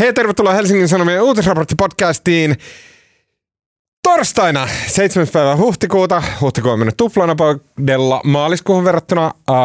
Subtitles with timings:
[0.00, 2.56] Hei, tervetuloa Helsingin Sanomien uutisraporttipodcastiin.
[4.02, 5.28] Torstaina 7.
[5.32, 9.24] päivä huhtikuuta, huhtikuu on mennyt tuplanapaudella maaliskuuhun verrattuna.
[9.24, 9.56] Äh,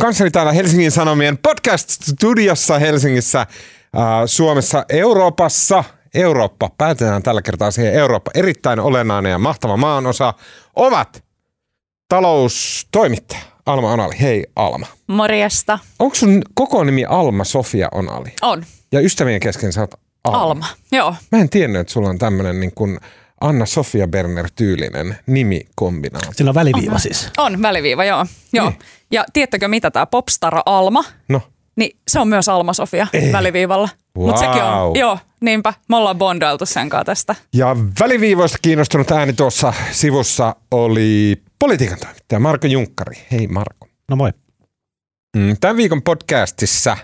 [0.00, 3.48] kanssani täällä Helsingin Sanomien podcast-studiossa Helsingissä, äh,
[4.26, 5.84] Suomessa, Euroopassa.
[6.14, 10.34] Eurooppa, päätetään tällä kertaa siihen Eurooppa, erittäin olennainen ja mahtava maanosa,
[10.76, 11.24] ovat
[12.08, 14.14] taloustoimittaja Alma Onali.
[14.20, 14.86] Hei Alma.
[15.06, 15.78] Morjesta.
[15.98, 18.32] Onko sun koko nimi Alma Sofia Onali?
[18.42, 18.64] On.
[18.92, 19.94] Ja ystävien kesken sä oot
[20.24, 20.42] Alma.
[20.42, 20.66] Alma.
[20.92, 21.14] Joo.
[21.32, 22.98] Mä en tiennyt, että sulla on tämmönen niin kuin
[23.40, 26.32] Anna-Sofia Berner-tyylinen nimikombinaatio.
[26.32, 27.30] Sillä on väliviiva siis.
[27.38, 28.26] On väliviiva, joo.
[28.52, 28.70] joo.
[28.70, 28.78] Niin.
[29.10, 31.04] Ja tiedättekö mitä tämä Popstar Alma?
[31.28, 31.40] No,
[31.76, 33.32] Niin se on myös Alma Sofia Ei.
[33.32, 33.88] väliviivalla.
[34.16, 34.90] Mutta sekin Wow.
[34.90, 35.74] on, joo, niinpä.
[35.88, 37.34] Me ollaan bondailtu sen kanssa tästä.
[37.54, 43.16] ja väliviivoista kiinnostunut ääni tuossa sivussa oli politiikan toimittaja Marko Junkkari.
[43.32, 43.88] Hei Marko.
[44.08, 44.30] No moi.
[45.36, 46.96] Mm, Tämän viikon podcastissa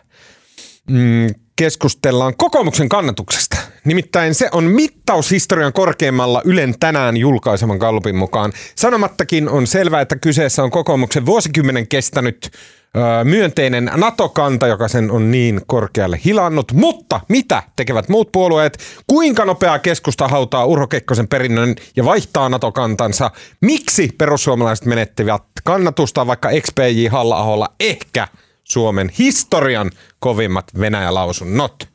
[0.91, 1.27] mm,
[1.59, 3.57] keskustellaan kokoomuksen kannatuksesta.
[3.85, 8.53] Nimittäin se on mittaushistorian korkeimmalla Ylen tänään julkaiseman Gallupin mukaan.
[8.75, 15.31] Sanomattakin on selvää, että kyseessä on kokoomuksen vuosikymmenen kestänyt ö, myönteinen NATO-kanta, joka sen on
[15.31, 16.73] niin korkealle hilannut.
[16.73, 18.79] Mutta mitä tekevät muut puolueet?
[19.07, 23.31] Kuinka nopeaa keskusta hautaa Urho Kekkosen perinnön ja vaihtaa NATO-kantansa?
[23.61, 28.29] Miksi perussuomalaiset menettivät kannatusta, vaikka XPJ Halla-aholla ehkä
[28.73, 31.89] Suomen historian kovimmat Venäjä-lausunnot?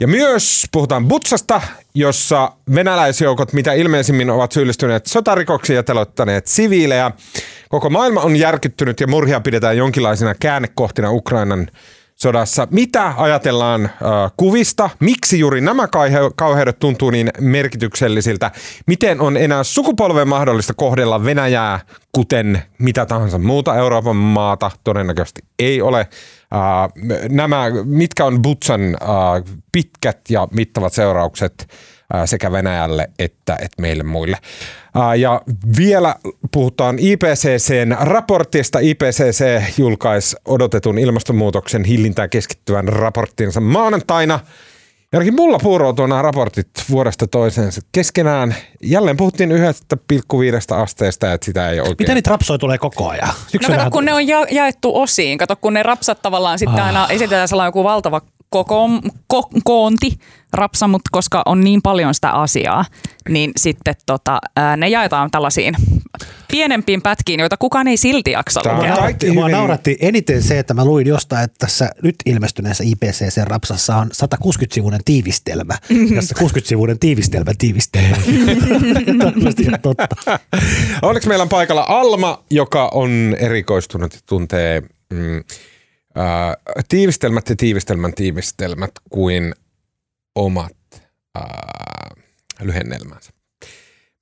[0.00, 1.60] Ja myös puhutaan Butsasta,
[1.94, 7.10] jossa venäläisjoukot mitä ilmeisimmin ovat syyllistyneet sotarikoksiin ja teloittaneet siviilejä.
[7.68, 11.68] Koko maailma on järkyttynyt ja murhia pidetään jonkinlaisena käännekohtina Ukrainan
[12.22, 12.68] sodassa.
[12.70, 13.90] Mitä ajatellaan äh,
[14.36, 14.90] kuvista?
[15.00, 18.50] Miksi juuri nämä kauhe- kauheudet tuntuu niin merkityksellisiltä?
[18.86, 21.80] Miten on enää sukupolven mahdollista kohdella Venäjää
[22.12, 24.70] kuten mitä tahansa muuta Euroopan maata?
[24.84, 26.00] Todennäköisesti ei ole.
[26.00, 26.08] Äh,
[27.28, 31.68] nämä, mitkä on Butsan äh, pitkät ja mittavat seuraukset
[32.24, 34.36] sekä Venäjälle että, että meille muille.
[35.18, 35.40] Ja
[35.78, 36.16] vielä
[36.52, 38.78] puhutaan IPCCn raportista.
[38.78, 44.40] IPCC julkaisi odotetun ilmastonmuutoksen hillintään keskittyvän raporttinsa maanantaina.
[45.12, 48.54] Ja ainakin mulla puuroutuu nämä raportit vuodesta toiseen keskenään.
[48.82, 49.56] Jälleen puhuttiin 1,5
[50.76, 51.96] asteesta, että sitä ei oikein...
[51.98, 53.28] Miten niitä rapsoja tulee koko ajan?
[53.68, 55.38] No kato, kun ne on ja- jaettu osiin.
[55.38, 56.86] Kato, kun ne rapsat tavallaan sitten Ah.
[56.86, 58.20] aina esitetään sellainen joku valtava
[58.52, 58.88] koko,
[59.26, 60.18] ko, koonti
[60.52, 62.84] rapsa, mutta koska on niin paljon sitä asiaa,
[63.28, 65.74] niin sitten tota, ää, ne jaetaan tällaisiin
[66.50, 68.96] pienempiin pätkiin, joita kukaan ei silti jaksa lukea.
[68.96, 74.10] kaikki mua nauratti eniten se, että mä luin jostain, että tässä nyt ilmestyneessä IPCC-rapsassa on
[74.24, 75.74] 160-sivuinen tiivistelmä.
[76.14, 78.16] Jossa 60-sivuinen tiivistelmä tiivistelmä.
[79.82, 80.06] Totta.
[81.02, 84.82] Onneksi meillä on paikalla Alma, joka on erikoistunut ja tuntee
[85.12, 85.44] mm,
[86.18, 86.56] äh,
[86.88, 89.54] tiivistelmät ja tiivistelmän tiivistelmät kuin
[90.34, 90.76] omat
[91.38, 91.44] äh,
[92.60, 93.30] lyhennelmänsä.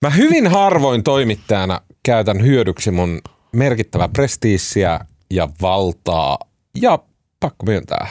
[0.02, 3.20] Mä hyvin harvoin toimittajana käytän hyödyksi mun
[3.52, 5.00] merkittävää prestiisiä
[5.30, 6.38] ja valtaa
[6.80, 6.98] ja
[7.40, 8.08] pakko myöntää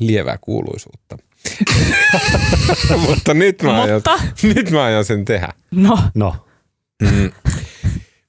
[0.00, 1.18] lievää kuuluisuutta.
[3.08, 4.20] Mutta nyt mä, aion, Mutta?
[4.42, 5.48] nyt mä aion sen tehdä.
[5.70, 6.36] No, No,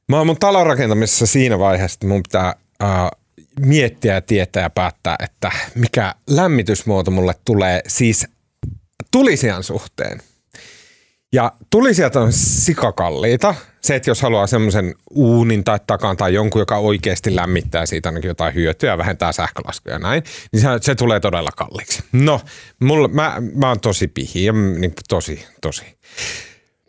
[0.10, 2.90] Mä oon mun talon rakentamisessa siinä vaiheessa, että mun pitää äh,
[3.60, 8.28] miettiä tietää ja päättää, että mikä lämmitysmuoto mulle tulee siis
[9.12, 10.22] tulisian suhteen.
[11.34, 13.56] Ja tulisijat on sikakalliita.
[13.82, 18.28] Se, että jos haluaa semmoisen uunin tai takan tai jonkun, joka oikeasti lämmittää siitä ainakin
[18.28, 22.04] jotain hyötyä ja vähentää sähkölaskuja ja näin, niin se, se tulee todella kalliiksi.
[22.12, 22.42] No,
[22.80, 25.84] mulla, mä, mä oon tosi pihi ja niin, tosi, tosi.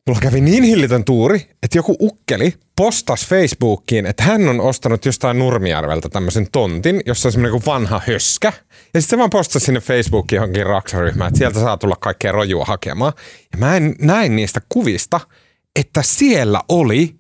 [0.09, 5.39] Mulla kävi niin hillitön tuuri, että joku ukkeli postasi Facebookiin, että hän on ostanut jostain
[5.39, 8.53] Nurmijärveltä tämmöisen tontin, jossa on semmoinen vanha höskä.
[8.95, 12.65] Ja sitten se vaan postasi sinne Facebookiin johonkin raksaryhmään, että sieltä saa tulla kaikkea rojua
[12.65, 13.13] hakemaan.
[13.53, 15.21] Ja mä en, näin niistä kuvista,
[15.77, 17.17] että siellä oli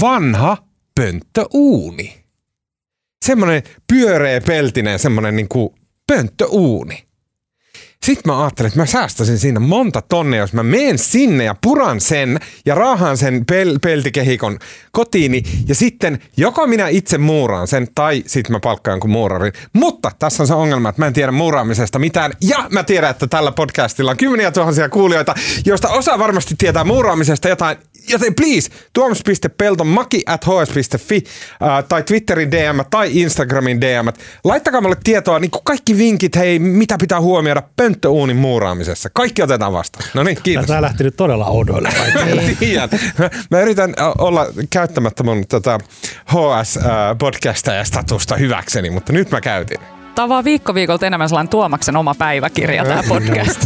[0.00, 0.56] vanha
[0.94, 2.24] pönttöuuni.
[3.24, 5.74] Semmoinen pyöreä peltinen, semmoinen niin kuin
[6.06, 7.07] pönttöuuni.
[8.02, 12.00] Sitten mä ajattelin, että mä säästäisin siinä monta tonnia, jos mä menen sinne ja puran
[12.00, 14.58] sen ja raahaan sen pel- peltikehikon
[14.92, 19.52] kotiini ja sitten joko minä itse muuraan sen tai sitten mä palkkaan jonkun muurarin.
[19.72, 23.26] Mutta tässä on se ongelma, että mä en tiedä muuraamisesta mitään ja mä tiedän, että
[23.26, 25.34] tällä podcastilla on kymmeniä tuhansia kuulijoita,
[25.64, 27.76] joista osa varmasti tietää muuraamisesta jotain.
[28.08, 31.24] Joten please, tuomas.peltomaki at hs.fi
[31.88, 34.08] tai Twitterin DM tai Instagramin DM.
[34.44, 39.10] Laittakaa mulle tietoa, niin kuin kaikki vinkit, hei, mitä pitää huomioida pönttöuunin muuraamisessa.
[39.12, 40.04] Kaikki otetaan vastaan.
[40.14, 40.66] No niin, kiitos.
[40.66, 41.88] tämä lähti nyt todella oudoille.
[42.60, 42.88] Tiedän.
[43.18, 45.78] Mä, mä yritän olla käyttämättä mun tota,
[46.30, 49.78] HS-podcastaja-statusta hyväkseni, mutta nyt mä käytin.
[50.14, 53.60] Tämä on vaan viikko viikolta enemmän sellainen Tuomaksen oma päiväkirja tämä podcast.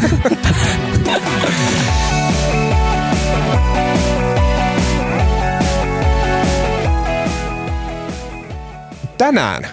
[9.19, 9.69] Tänään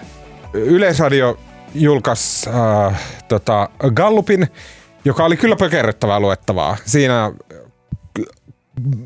[0.52, 1.38] Yleisradio
[1.74, 4.48] julkaisi äh, tota, Gallupin,
[5.04, 6.76] joka oli kyllä pökerryttävää luettavaa.
[6.86, 7.32] Siinä äh,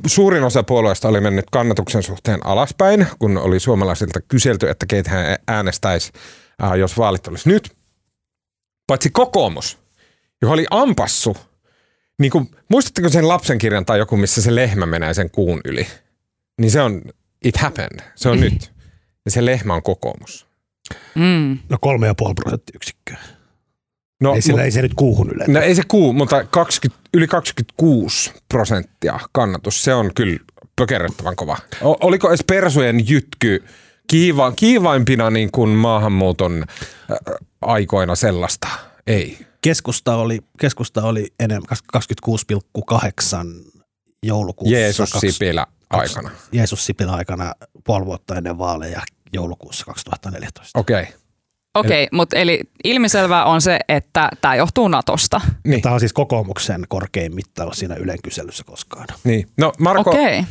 [0.06, 5.36] suurin osa puolueesta oli mennyt kannatuksen suhteen alaspäin, kun oli suomalaisilta kyselty, että keitä hän
[5.48, 6.12] äänestäisi,
[6.62, 7.76] äh, jos vaalit olisi nyt.
[8.86, 9.78] Paitsi kokoomus,
[10.42, 11.36] joka oli ampassu.
[12.18, 15.86] Niin kuin, muistatteko sen lapsenkirjan tai joku, missä se lehmä menee sen kuun yli?
[16.60, 17.02] Niin se on,
[17.44, 18.00] it happened.
[18.14, 18.72] Se on nyt.
[19.24, 20.46] Ja se lehmä on kokoomus.
[21.14, 21.58] Mm.
[21.68, 23.18] No kolme ja puoli prosenttiyksikköä.
[24.20, 25.44] No, Ei, sillä, mu- ei se nyt kuuhun yle.
[25.48, 30.38] No ei se kuu, mutta 20, yli 26 prosenttia kannatus, se on kyllä
[30.76, 31.58] pökerrettävän kova.
[31.82, 33.64] O, oliko edes persujen jytky
[34.06, 36.64] kiiva, kiivaimpina niin kuin maahanmuuton
[37.10, 37.18] äh,
[37.60, 38.68] aikoina sellaista?
[39.06, 39.38] Ei.
[39.60, 43.72] Keskusta oli, keskusta oli enemmän 26,8
[44.22, 44.76] joulukuussa.
[44.76, 46.30] Jeesus Sipilä aikana.
[46.52, 47.54] Jeesus Sipilä aikana
[47.84, 49.02] puoli vuotta ennen vaaleja
[49.34, 50.78] joulukuussa 2014.
[50.78, 51.02] Okei.
[51.02, 51.12] Okay.
[51.74, 55.40] Okei, okay, mutta eli ilmiselvää on se, että tämä johtuu Natosta.
[55.64, 59.06] Niin, Tämä on siis kokoomuksen korkein mittaus siinä Ylen kyselyssä koskaan.
[59.24, 59.48] niin.
[59.56, 60.38] No Marko, Okei.
[60.38, 60.50] Okay.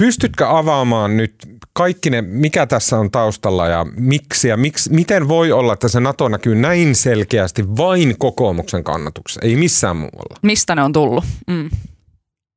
[0.00, 1.34] pystytkö avaamaan nyt
[1.72, 6.00] kaikki ne, mikä tässä on taustalla ja miksi ja miksi, miten voi olla, että se
[6.00, 10.38] NATO näkyy näin selkeästi vain kokoomuksen kannatuksessa, ei missään muualla?
[10.42, 11.24] Mistä ne on tullut?
[11.46, 11.70] Mm.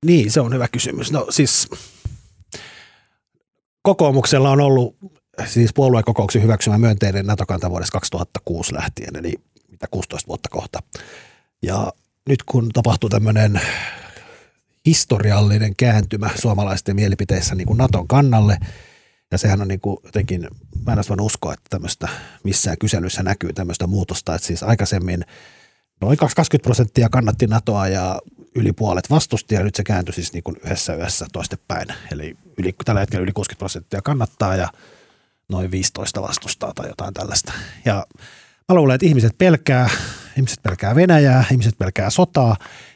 [0.05, 1.11] Niin, se on hyvä kysymys.
[1.11, 1.69] No siis
[3.81, 4.95] kokoomuksella on ollut
[5.45, 9.33] siis puoluekokouksen hyväksymä myönteinen NATO-kanta vuodesta 2006 lähtien, eli
[9.71, 10.79] mitä 16 vuotta kohta.
[11.61, 11.93] Ja
[12.29, 13.61] nyt kun tapahtuu tämmöinen
[14.85, 18.57] historiallinen kääntymä suomalaisten mielipiteissä niin kuin Naton kannalle,
[19.31, 20.47] ja sehän on niin kuin jotenkin,
[20.85, 22.07] mä en voinut uskoa, että tämmöistä
[22.43, 25.25] missään kyselyssä näkyy tämmöistä muutosta, että siis aikaisemmin
[26.01, 28.21] noin 20 prosenttia kannatti NATOa ja
[28.55, 31.87] yli puolet vastusti ja nyt se kääntyi siis niin kuin yhdessä yössä toistepäin.
[32.11, 34.69] Eli yli, tällä hetkellä yli 60 prosenttia kannattaa ja
[35.49, 37.53] noin 15 vastustaa tai jotain tällaista.
[37.85, 38.07] Ja
[38.69, 39.89] mä luulen, että ihmiset pelkää,
[40.37, 42.55] ihmiset pelkää Venäjää, ihmiset pelkää sotaa,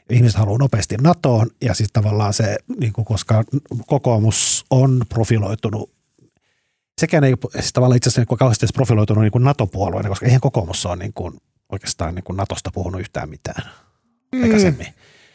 [0.09, 3.43] ihmiset haluaa nopeasti NATOon ja siis tavallaan se, niin kuin koska
[3.87, 5.91] kokoomus on profiloitunut
[7.01, 10.85] sekään ei siis tavallaan itse asiassa niin kauheasti edes profiloitunut niin NATO-puolueena, koska eihän kokoomus
[10.85, 13.71] ole niin kuin, oikeastaan niin kuin NATOsta puhunut yhtään mitään
[14.43, 14.87] aikaisemmin.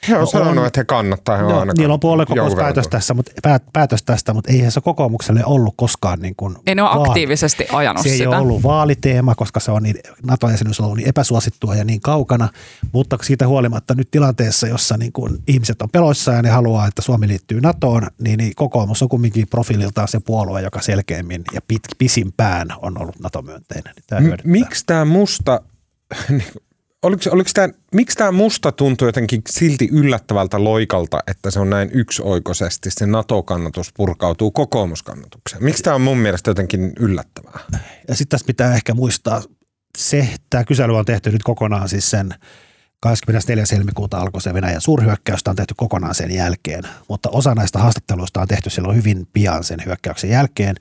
[0.08, 0.66] He on No sanonut, on.
[0.66, 1.36] että he kannattaa.
[1.36, 4.80] He on No, aina niillä on puoluekokouspäätös tässä, mutta, päät, päätös tästä, mutta eihän se
[4.80, 8.28] kokoomukselle ollut koskaan niin kuin Ei ne ole vaali- aktiivisesti ajanut se ei sitä.
[8.28, 12.48] ole ollut vaaliteema, koska se on niin, NATO-jäsenyys on ollut niin epäsuosittua ja niin kaukana,
[12.92, 17.02] mutta siitä huolimatta nyt tilanteessa, jossa niin kuin ihmiset on peloissaan ja ne haluaa, että
[17.02, 21.82] Suomi liittyy NATOon, niin, niin kokoomus on kumminkin profiililtaan se puolue, joka selkeämmin ja pit,
[21.98, 23.92] pisimpään on ollut NATO-myönteinen.
[23.96, 25.60] Niin tämä M- miksi tämä musta,
[27.06, 31.90] oliko, oliko tämä, miksi tämä musta tuntuu jotenkin silti yllättävältä loikalta, että se on näin
[31.92, 35.64] yksioikoisesti, se NATO-kannatus purkautuu kokoomuskannatukseen?
[35.64, 37.60] Miksi tämä on mun mielestä jotenkin yllättävää?
[38.08, 39.42] Ja sitten tässä pitää ehkä muistaa
[39.98, 42.34] se, tämä kysely on tehty nyt kokonaan siis sen
[43.00, 43.64] 24.
[43.72, 48.40] helmikuuta alkoi se Venäjän suurhyökkäys, tämä on tehty kokonaan sen jälkeen, mutta osa näistä haastatteluista
[48.40, 50.76] on tehty silloin hyvin pian sen hyökkäyksen jälkeen,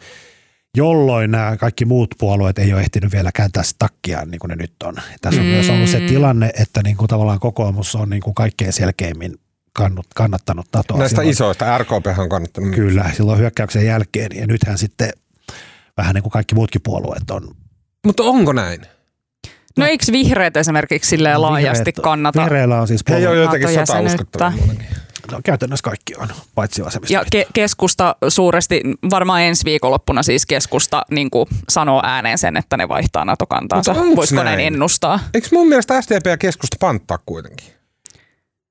[0.75, 4.55] jolloin nämä kaikki muut puolueet ei ole ehtinyt vielä kääntää sitä takkiaan niin kuin ne
[4.55, 4.95] nyt on.
[5.21, 5.51] Tässä on mm.
[5.53, 9.35] myös ollut se tilanne, että niin kuin tavallaan kokoomus on niin kuin kaikkein selkeimmin
[9.73, 10.97] kannut, kannattanut NATOa.
[10.97, 12.75] Näistä silloin- isoista, RKP on kannattanut.
[12.75, 15.09] Kyllä, silloin hyökkäyksen jälkeen ja nythän sitten
[15.97, 17.55] vähän niin kuin kaikki muutkin puolueet on
[18.05, 18.81] Mutta onko näin?
[19.77, 22.41] No eikö vihreät esimerkiksi silleen laajasti Vihreät- kannata?
[22.43, 24.15] Vihreillä on siis He ei puolue, ole jotenkin sota NATO-jäsenyyttä.
[24.23, 24.87] uskottavaa muutenkin.
[25.31, 27.13] No, käytännössä kaikki on, paitsi vasemmisto.
[27.13, 32.77] Ja ke- keskusta suuresti, varmaan ensi viikonloppuna siis keskusta niin kuin sanoo ääneen sen, että
[32.77, 33.93] ne vaihtaa NATO-kantaansa.
[33.93, 34.67] Mutta Voisiko näin näin?
[34.73, 35.19] ennustaa?
[35.33, 37.67] Eikö mun mielestä SDP ja keskusta panttaa kuitenkin?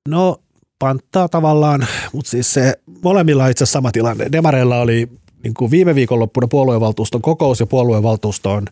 [0.09, 0.37] No
[0.79, 4.31] panttaa tavallaan, mutta siis se molemmilla on itse asiassa sama tilanne.
[4.31, 5.07] Demareilla oli
[5.43, 8.65] niin kuin viime viikonloppuna puoluevaltuuston kokous ja puoluevaltuusto on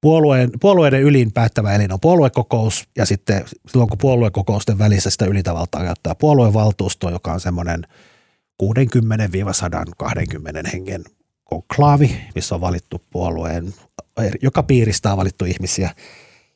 [0.00, 5.84] puolueen, puolueiden ylin päättävä elin on puoluekokous ja sitten silloin kun puoluekokousten välissä sitä ylitävaltaa
[5.84, 7.86] käyttää puoluevaltuusto, joka on semmoinen
[8.62, 8.66] 60-120
[10.72, 11.04] hengen
[11.44, 13.74] konklaavi, missä on valittu puolueen,
[14.42, 15.90] joka piiristä on valittu ihmisiä.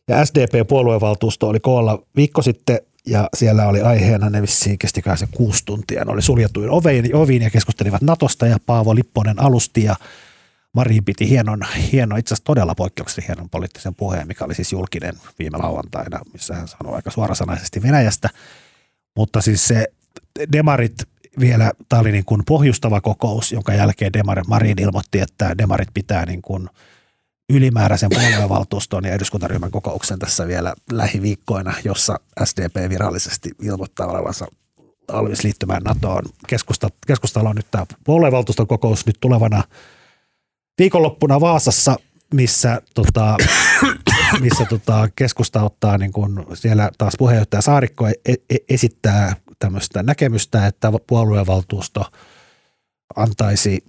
[0.09, 5.63] Ja SDP-puoluevaltuusto oli koolla viikko sitten ja siellä oli aiheena, ne vissiin kestikään se kuusi
[5.65, 6.05] tuntia.
[6.05, 9.97] Ne oli suljetuin oviin, oviin ja keskustelivat Natosta ja Paavo Lipponen alusti ja
[10.73, 11.61] Marin piti hienon,
[11.93, 16.55] hienon itse asiassa todella poikkeuksellisen hienon poliittisen puheen, mikä oli siis julkinen viime lauantaina, missä
[16.55, 18.29] hän sanoi aika suorasanaisesti Venäjästä.
[19.17, 19.87] Mutta siis se
[20.52, 20.95] demarit
[21.41, 26.26] vielä, tämä oli niin kuin pohjustava kokous, jonka jälkeen demarit, Marin ilmoitti, että demarit pitää
[26.26, 26.69] niin kuin
[27.50, 34.47] ylimääräisen puoluevaltuuston ja eduskuntaryhmän kokouksen tässä vielä lähiviikkoina, jossa SDP virallisesti ilmoittaa olevansa
[35.12, 36.25] valmis liittymään NATOon.
[36.47, 39.64] Keskusta, keskustalla on nyt tämä puoluevaltuuston kokous nyt tulevana
[40.79, 41.97] viikonloppuna Vaasassa,
[42.35, 43.37] missä, tota,
[44.41, 50.67] missä tota, keskusta ottaa niin kun siellä taas puheenjohtaja Saarikko e- e- esittää tämmöistä näkemystä,
[50.67, 52.05] että puoluevaltuusto
[53.17, 53.85] antaisi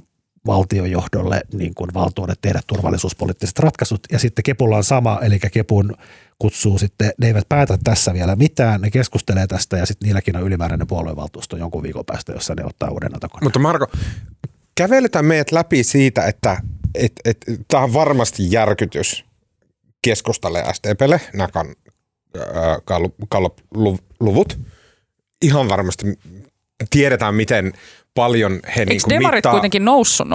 [0.46, 4.00] valtiojohdolle niin kuin valtuudet tehdä turvallisuuspoliittiset ratkaisut.
[4.12, 5.96] Ja sitten Kepulla on sama, eli Kepun
[6.40, 10.44] kutsuu sitten, ne eivät päätä tässä vielä mitään, ne keskustelee tästä ja sitten niilläkin on
[10.44, 13.46] ylimääräinen puoluevaltuusto jonkun viikon päästä, jossa ne ottaa uuden Nato-koneen.
[13.46, 13.88] Mutta Marko,
[14.76, 16.58] kävelytään meidät läpi siitä, että
[16.96, 17.38] et, et,
[17.68, 19.26] tämä on varmasti järkytys
[20.04, 21.76] keskustalle ja SDPlle, nämä kan,
[24.20, 24.60] luvut
[25.42, 26.20] Ihan varmasti
[26.90, 27.74] tiedetään, miten
[28.16, 30.34] paljon he Eikö niinku demarit mittaa, kuitenkin noussut 0,5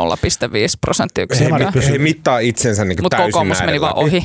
[0.80, 1.70] prosenttiyksikköä?
[1.80, 4.24] he, he mittaa itsensä niinku Mutta täysin kokoomus meni vaan ohi.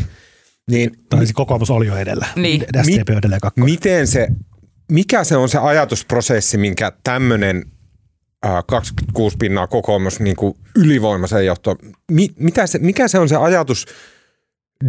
[0.72, 2.28] Niin, Tai siis kokoomus oli jo edellä.
[2.36, 2.66] Niin.
[3.18, 3.72] Edelleen kakkonen.
[3.72, 4.28] miten se,
[4.92, 7.66] mikä se on se ajatusprosessi, minkä tämmöinen
[8.68, 11.76] 26 pinnaa kokoomus niin kuin ylivoimaisen johto,
[12.12, 13.86] mi, mitä se, mikä se on se ajatus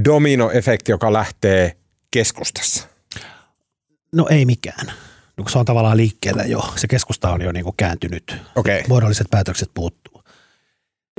[0.04, 1.76] dominoefekti, joka lähtee
[2.10, 2.88] keskustassa?
[4.12, 4.92] No ei mikään.
[5.36, 6.72] No, se on tavallaan liikkeellä jo.
[6.76, 8.36] Se keskusta on jo niin kuin kääntynyt.
[8.56, 8.84] Okei.
[8.88, 10.22] Muodolliset päätökset puuttuu.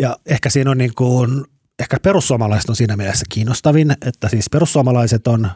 [0.02, 1.46] Ja ehkä siinä on niin kuin,
[1.80, 5.50] ehkä perussuomalaiset on siinä mielessä kiinnostavin, että siis perussuomalaiset on,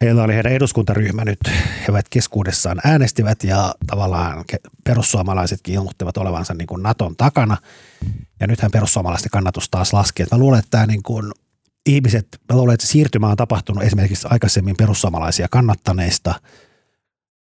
[0.00, 4.44] heillä oli heidän eduskuntaryhmä nyt, he keskuudessaan äänestivät ja tavallaan
[4.84, 7.56] perussuomalaisetkin ilmoittivat olevansa niin kuin Naton takana.
[8.40, 10.26] Ja nythän perussuomalaisten kannatus taas laskee.
[10.32, 11.32] Mä luulen, että tämä niin kuin
[11.86, 16.34] ihmiset, mä luulen, että siirtymä on tapahtunut esimerkiksi aikaisemmin perussuomalaisia kannattaneista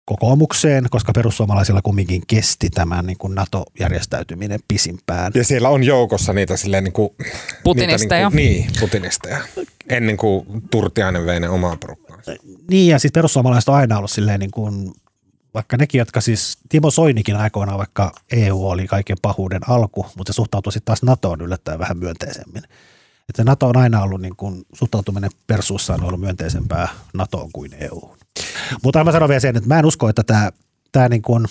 [0.04, 5.32] kokoomukseen, koska perussuomalaisilla kumminkin kesti tämän niin kuin NATO-järjestäytyminen pisimpään.
[5.34, 7.10] Ja siellä on joukossa niitä silleen niin kuin,
[7.64, 8.30] Putinisteja.
[8.30, 9.38] Niitä niin, kuin, niin, putinisteja.
[9.88, 12.32] Ennen kuin Turtiainen vei ne omaan porukkaansa.
[12.70, 14.92] Niin ja siis perussuomalaiset on aina ollut silleen niin kuin,
[15.54, 20.36] vaikka nekin, jotka siis, Timo Soinikin aikoinaan, vaikka EU oli kaiken pahuuden alku, mutta se
[20.36, 22.62] suhtautui sitten taas NATOon yllättäen vähän myönteisemmin.
[23.28, 28.16] Että NATO on aina ollut niin kuin, suhtautuminen persuussa on ollut myönteisempää NATOon kuin EU.
[28.82, 30.50] Mutta mä sanon vielä sen, että mä en usko, että tämä,
[30.92, 31.46] tämä niin kuin,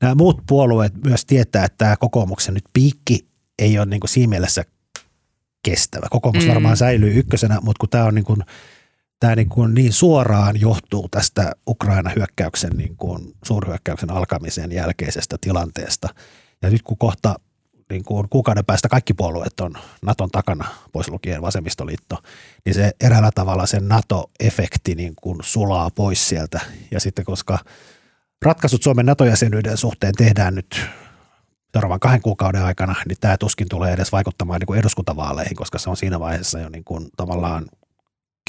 [0.00, 4.30] nämä muut puolueet myös tietää, että tämä kokoomuksen nyt piikki ei ole niin kuin siinä
[4.30, 4.64] mielessä
[5.62, 6.06] kestävä.
[6.10, 6.48] Kokoomus Mm.
[6.50, 8.40] varmaan säilyy ykkösenä, mutta kun tämä on niin kuin,
[9.20, 16.08] tämä niin, kuin niin suoraan johtuu tästä Ukraina-hyökkäyksen, niin kuin suurhyökkäyksen alkamisen jälkeisestä tilanteesta.
[16.62, 17.36] Ja nyt kun kohta
[17.92, 22.18] niin kuin kuukauden päästä kaikki puolueet on Naton takana, pois lukien vasemmistoliitto,
[22.64, 26.60] niin se eräällä tavalla se NATO-efekti niin kuin sulaa pois sieltä.
[26.90, 27.58] Ja sitten koska
[28.44, 30.80] ratkaisut Suomen NATO-jäsenyyden suhteen tehdään nyt
[31.72, 35.90] seuraavan kahden kuukauden aikana, niin tämä tuskin tulee edes vaikuttamaan niin kuin eduskuntavaaleihin, koska se
[35.90, 37.66] on siinä vaiheessa jo niin kuin tavallaan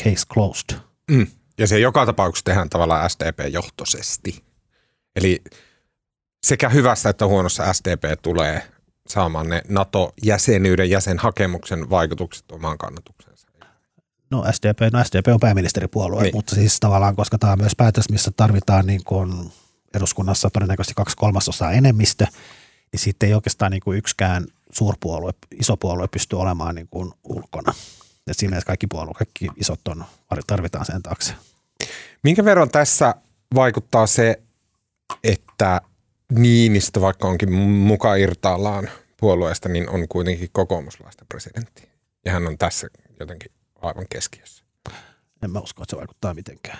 [0.03, 0.79] case closed.
[1.11, 1.27] Mm.
[1.57, 4.43] Ja se joka tapauksessa tehdään tavallaan SDP-johtoisesti.
[5.15, 5.41] Eli
[6.43, 8.72] sekä hyvässä että huonossa SDP tulee
[9.07, 13.47] saamaan ne NATO-jäsenyyden jäsenhakemuksen vaikutukset omaan kannatukseensa.
[14.31, 16.23] No SDP, no SDP on pääministeripuolue, Niin.
[16.23, 16.35] niin.
[16.35, 19.51] mutta siis tavallaan, koska tämä on myös päätös, missä tarvitaan niin kuin
[19.93, 22.25] eduskunnassa todennäköisesti kaksi kolmasosaa enemmistö,
[22.91, 27.73] niin sitten ei oikeastaan niin kuin yksikään suurpuolue, iso puolue pysty olemaan niin kuin ulkona.
[28.27, 30.05] Ja siinä mielessä kaikki puolueet, kaikki isot on,
[30.47, 31.33] tarvitaan sen taakse.
[32.23, 33.15] Minkä verran tässä
[33.55, 34.41] vaikuttaa se,
[35.23, 35.81] että
[36.31, 38.89] Niinistö, vaikka onkin muka irtaallaan
[39.19, 41.89] puolueesta, niin on kuitenkin kokoomuslaista presidentti.
[42.25, 42.87] Ja hän on tässä
[43.19, 43.51] jotenkin
[43.81, 44.63] aivan keskiössä.
[45.43, 46.77] En mä usko, että se vaikuttaa mitenkään.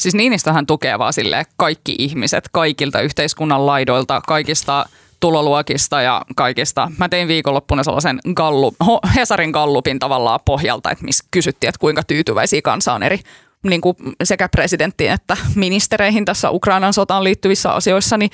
[0.00, 4.86] Siis Niinistöhän tukee vaan silleen kaikki ihmiset kaikilta yhteiskunnan laidoilta, kaikista
[5.20, 6.90] tuloluokista ja kaikista.
[6.98, 12.02] Mä tein viikonloppuna sellaisen gallup, Ho- Hesarin gallupin tavallaan pohjalta, että missä kysyttiin, että kuinka
[12.02, 13.20] tyytyväisiä kansa on eri
[13.62, 18.30] niin kuin sekä presidenttiin että ministereihin tässä Ukrainan sotaan liittyvissä asioissa, niin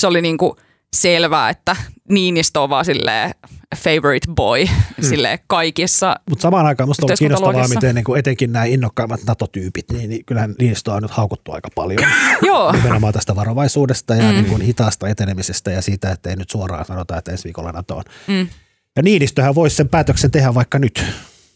[0.00, 0.52] se oli niin kuin
[0.96, 1.76] selvää, että
[2.08, 3.34] Niinistö on vaan silleen
[3.76, 4.64] favorite boy
[5.08, 6.16] silleen kaikissa.
[6.30, 10.24] Mutta samaan aikaan musta on kiinnostavaa, miten niin kuin etenkin nämä innokkaimmat NATO-tyypit, niin, niin
[10.24, 12.10] kyllähän Niinistö on nyt haukuttu aika paljon.
[12.46, 14.28] Joo, nimenomaan tästä varovaisuudesta ja mm.
[14.28, 18.04] niin kuin hitaasta etenemisestä ja siitä, että ei nyt suoraan sanota, että ensi viikolla NATOon.
[18.26, 18.48] Mm.
[18.96, 21.04] Ja Niinistöhän voisi sen päätöksen tehdä vaikka nyt.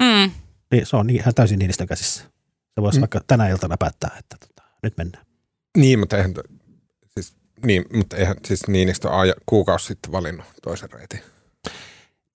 [0.03, 0.31] mm.
[0.73, 2.25] Niin, se on niin- ihan täysin Niinistön käsissä.
[2.75, 3.01] Se voisi mm.
[3.01, 5.27] vaikka tänä iltana päättää, että tota, nyt mennään.
[5.77, 6.35] Niin, mutta eihän,
[7.67, 11.21] niin, mutta eihän siis Niinistö aja- kuukausi sitten valinnut toisen reitin.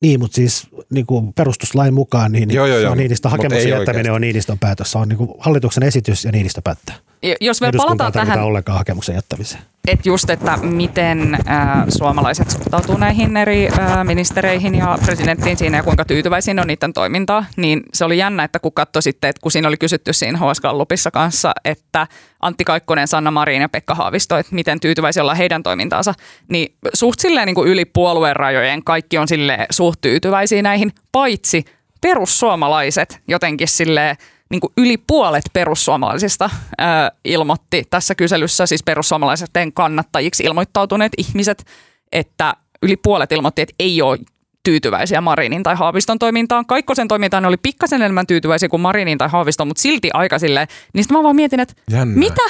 [0.02, 4.12] Niin, mutta siis niin kuin perustuslain mukaan niin Joo, joo, joo, on Niinistön ei jättäminen
[4.14, 4.92] on Niinistön päätös.
[4.92, 6.96] Se on niin kuin hallituksen esitys ja Niinistö päättää.
[7.42, 9.64] Jos vielä palataan tähän, ollenkaan hakemuksen jättämiseen.
[9.88, 15.84] että just, että miten äh, suomalaiset suhtautuu näihin eri äh, ministereihin ja presidenttiin siinä ja
[15.84, 19.42] kuinka tyytyväisiä ne on niiden toimintaa, niin se oli jännä, että kun katsoi sitten, että
[19.42, 22.08] kun siinä oli kysytty siinä HS Gallupissa kanssa, että
[22.40, 26.14] Antti Kaikkonen, Sanna Marin ja Pekka Haavisto, että miten tyytyväisiä ollaan heidän toimintaansa,
[26.48, 31.66] niin suht silleen niin kuin yli puolueen rajojen kaikki on sille suht tyytyväisiä näihin, paitsi
[32.02, 34.16] perussuomalaiset jotenkin silleen,
[34.50, 41.66] niin kuin yli puolet perussuomalaisista ää, ilmoitti tässä kyselyssä, siis perussuomalaisten kannattajiksi ilmoittautuneet ihmiset,
[42.12, 42.54] että
[42.84, 44.18] yli puolet ilmoitti, että ei ole
[44.64, 46.66] tyytyväisiä Marinin tai Haaviston toimintaan.
[46.66, 50.68] Kaikkosen toimintaan ne oli pikkasen enemmän tyytyväisiä kuin Marinin tai Haaviston, mutta silti aika silleen,
[50.94, 52.18] niin sitten mä vaan mietin, että Jännää.
[52.18, 52.42] mitä,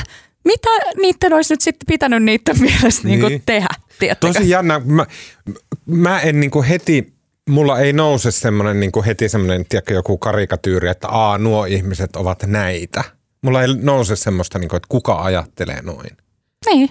[0.46, 0.70] mitä
[1.02, 3.20] niiden olisi nyt sitten pitänyt niiden mielestä niin.
[3.20, 3.30] Niin.
[3.30, 3.68] Niin tehdä,
[4.00, 4.34] tiedättekö?
[4.34, 4.82] Tosi jännä.
[4.86, 5.06] Mä,
[5.86, 7.14] mä en niinku heti,
[7.50, 12.44] mulla ei nouse semmoinen niinku heti semmoinen, tiedätkö, joku karikatyyri, että aa, nuo ihmiset ovat
[12.46, 13.04] näitä.
[13.42, 16.10] Mulla ei nouse semmoista, niinku, että kuka ajattelee noin.
[16.66, 16.90] Niin.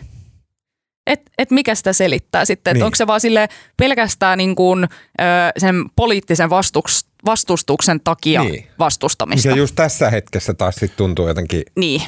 [1.07, 2.85] Et, et mikä sitä selittää sitten, että Niin.
[2.85, 5.25] onko se vaan sille pelkästään niin kuin, ö,
[5.59, 8.53] sen poliittisen vastuks, vastustuksen takia Niin.
[8.53, 8.67] niin.
[8.79, 9.49] vastustamista.
[9.49, 12.03] Mikä just tässä hetkessä taas sit tuntuu jotenkin Niin,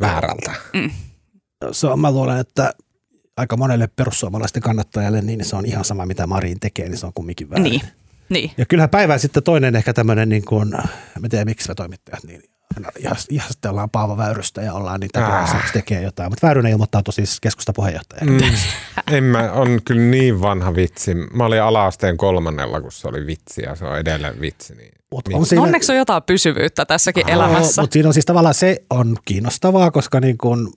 [0.00, 0.52] väärältä.
[1.72, 2.72] Se on, mä luulen, että
[3.40, 7.12] aika monelle perussuomalaisten kannattajalle, niin se on ihan sama, mitä Marin tekee, niin se on
[7.14, 7.64] kumminkin väärin.
[7.64, 7.80] niin,
[8.28, 8.50] niin.
[8.58, 10.70] Ja kyllähän päivää sitten toinen ehkä tämmöinen, niin kuin,
[11.20, 12.42] mä tiedän miksi me toimittajat, niin
[12.98, 15.54] ihas- ihastellaan Paavo Väyrystä ja ollaan niitä Ah.
[15.54, 15.72] ah.
[15.72, 16.30] tekee jotain.
[16.32, 18.26] Mutta Väyrynen ilmoittautui siis keskusta puheenjohtaja.
[18.26, 18.38] Mm.
[19.12, 21.14] En mä, on kyllä niin vanha vitsi.
[21.14, 24.74] Mä olin alaasteen kolmannella, kun se oli vitsi ja se on edelleen vitsi.
[24.74, 27.82] Niin Mut on siinä, Onneksi on jotain pysyvyyttä tässäkin Joo, elämässä.
[27.82, 30.72] Mutta siinä on siis tavallaan se on kiinnostavaa, koska niin kun,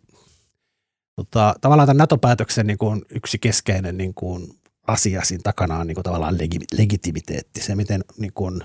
[1.16, 4.56] tota, tavallaan tämän NATO-päätöksen niin kun yksi keskeinen niin kun
[4.88, 7.62] asia siinä takana on niin kun tavallaan legi- legitimiteetti.
[7.62, 8.64] Se, miten niin kun,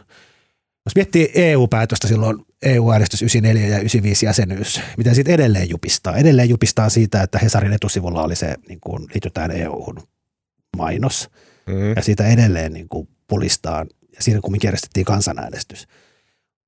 [0.86, 6.16] jos miettii EU-päätöstä silloin EU-äänestys 94 ja 95 jäsenyys, miten siitä edelleen jupistaa.
[6.16, 9.98] Edelleen jupistaa siitä, että Hesarin etusivulla oli se niin kun liitytään EU-hun
[10.76, 11.30] mainos
[11.66, 11.92] mm.
[11.96, 13.86] ja siitä edelleen niin kuin pulistaan,
[14.16, 15.88] ja siinä kumminkin järjestettiin kansanäänestys.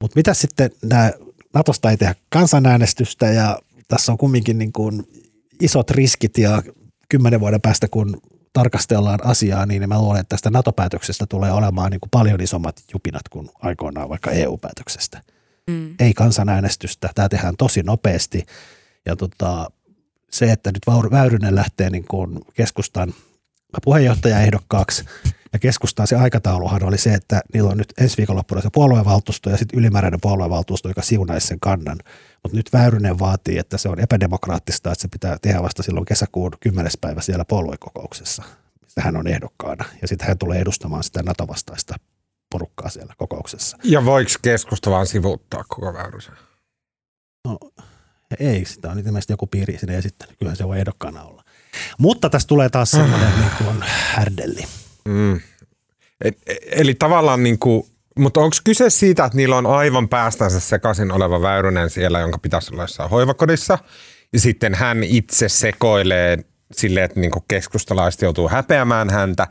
[0.01, 1.13] Mutta mitä sitten nämä,
[1.55, 3.59] Natosta ei tehdä kansanäänestystä, ja
[3.89, 5.07] tässä on kumminkin niin kuin
[5.61, 6.63] isot riskit, ja
[7.09, 8.21] kymmenen vuoden päästä, kun
[8.53, 13.29] tarkastellaan asiaa, niin mä luulen, että tästä NATO-päätöksestä tulee olemaan niin kuin paljon isommat jupinat
[13.29, 15.23] kuin aikoinaan vaikka EU-päätöksestä.
[15.67, 15.95] Mm.
[16.01, 18.47] Ei kansanäänestystä, tämä tehdään tosi nopeasti,
[19.07, 19.71] ja tota,
[20.31, 23.15] se, että nyt Väyrynen lähtee niin kuin keskustan
[23.85, 25.05] puheenjohtajaehdokkaaksi
[25.53, 29.57] ja keskustaan se aikatauluhan oli se, että niillä on nyt ensi viikonloppuna se puoluevaltuusto ja
[29.57, 31.99] sitten ylimääräinen puoluevaltuusto, joka siunaisi sen kannan.
[32.43, 36.53] Mutta nyt Väyrynen vaatii, että se on epädemokraattista, että se pitää tehdä vasta silloin kesäkuun
[36.61, 36.93] 10.
[37.01, 38.43] päivä siellä puoluekokouksessa.
[38.83, 41.95] mistä Hän on ehdokkaana ja sitten hän tulee edustamaan sitä NATO-vastaista
[42.51, 43.77] porukkaa siellä kokouksessa.
[43.85, 46.35] Ja voiko keskusta vaan sivuuttaa koko Väyrysen?
[47.45, 47.59] No,
[48.41, 50.37] ei, sitä on ilmeisesti joku piiri sinne esittänyt.
[50.39, 51.45] Kyllä se voi ehdokkaana olla.
[51.99, 54.65] Mutta tässä tulee taas semmoinen niin kuin härdelli.
[55.05, 55.41] Mm.
[56.25, 56.31] E-
[56.71, 57.87] eli tavallaan niin kuin,
[58.19, 62.75] mutta onko kyse siitä, että niillä on aivan päästänsä sekaisin oleva Väyrynen siellä, jonka pitäisi
[62.75, 63.79] olla jossain hoivakodissa,
[64.33, 66.39] ja sitten hän itse sekoilee
[66.73, 69.47] silleen, että niin keskustalaiset joutuu häpeämään häntä,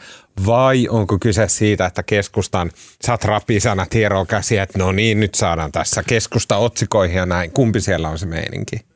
[0.45, 6.03] vai onko kyse siitä, että keskustan satrapisana hieroo käsiä, että no niin, nyt saadaan tässä
[6.07, 7.51] keskusta otsikoihin ja näin.
[7.51, 8.88] Kumpi siellä on se meininki?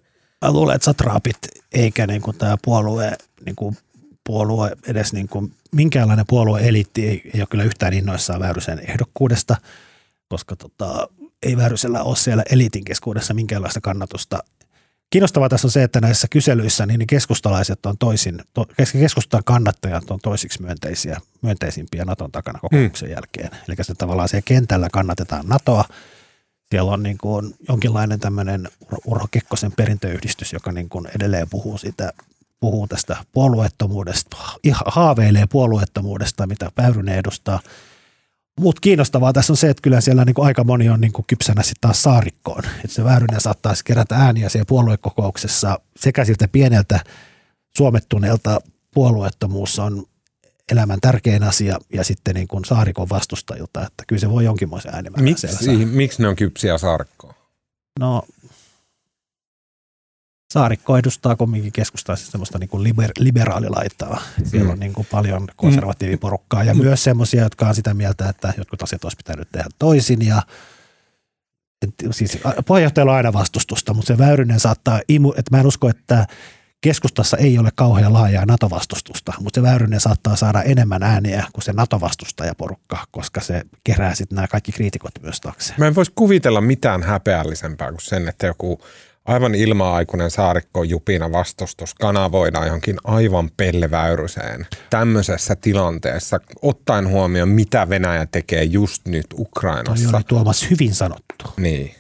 [0.43, 1.38] Mä luulen, että satraapit
[1.71, 3.77] eikä niin kuin tämä puolue, niin kuin
[4.23, 9.56] puolue edes niin kuin minkäänlainen puolueeliitti ei, ei ole kyllä yhtään innoissaan Väyrysen ehdokkuudesta,
[10.27, 11.08] koska tota,
[11.43, 14.43] ei Väyrysellä ole siellä eliitin keskuudessa minkäänlaista kannatusta.
[15.10, 20.19] Kiinnostavaa tässä on se, että näissä kyselyissä niin keskustalaiset on toisin, to, keskustan kannattajat on
[20.23, 23.13] toisiksi myönteisiä, myönteisimpiä Naton takana kokouksen mm.
[23.13, 23.49] jälkeen.
[23.67, 25.86] Eli se tavallaan siellä kentällä kannatetaan NATOa,
[26.73, 28.67] siellä on niin kuin jonkinlainen tämmöinen
[29.05, 32.13] Urho Kekkosen perintöyhdistys, joka niin kuin edelleen puhuu siitä,
[32.59, 34.38] puhuu tästä puolueettomuudesta,
[34.86, 37.59] haaveilee puolueettomuudesta, mitä Väyrynen edustaa.
[38.59, 41.25] Mutta kiinnostavaa tässä on se, että kyllä siellä niin kuin aika moni on niin kuin
[41.27, 42.63] kypsänä sitten taas saarikkoon.
[42.65, 46.99] Että se Väyrynen saattaisi kerätä ääniä siellä puoluekokouksessa sekä siltä pieneltä
[47.77, 48.62] suomettuneelta
[48.93, 50.05] puolueettomuus on
[50.71, 55.23] elämän tärkein asia ja sitten niin kuin saarikon vastustajilta, että kyllä se voi jonkinmoisen äänimäärän
[55.23, 57.34] Miksi, siellä miksi ne on kypsiä saarikkoa?
[57.99, 58.23] No,
[60.54, 64.21] Saarikko edustaa kumminkin keskustaa siis semmoista niin kuin liber, liberaalilaitaa.
[64.43, 64.71] Siellä Mm.
[64.71, 69.04] on niin kuin paljon konservatiiviporukkaa ja myös semmoisia, jotka on sitä mieltä, että jotkut asiat
[69.04, 70.26] olisi pitänyt tehdä toisin.
[70.26, 70.41] Ja,
[71.82, 75.89] et, siis puheenjohtajalla on aina vastustusta, mutta se Väyrynen saattaa, imu, että mä en usko,
[75.89, 76.28] että
[76.83, 81.73] keskustassa ei ole kauhean laajaa NATO-vastustusta, mutta se Väyrynen saattaa saada enemmän ääniä kuin se
[81.73, 85.73] NATO-vastustajaporukka, koska se kerää sitten nämä kaikki kriitikot myös taakse.
[85.77, 88.81] Mä en voisi kuvitella mitään häpeällisempää kuin sen, että joku
[89.25, 98.27] aivan ilma-aikuinen saarikko jupina vastustus kanavoidaan johonkin aivan pelleväyryseen tämmöisessä tilanteessa, ottaen huomioon, mitä Venäjä
[98.31, 100.09] tekee just nyt Ukrainassa.
[100.09, 101.45] Toi oli Tuomas hyvin sanottu.
[101.57, 101.95] Niin.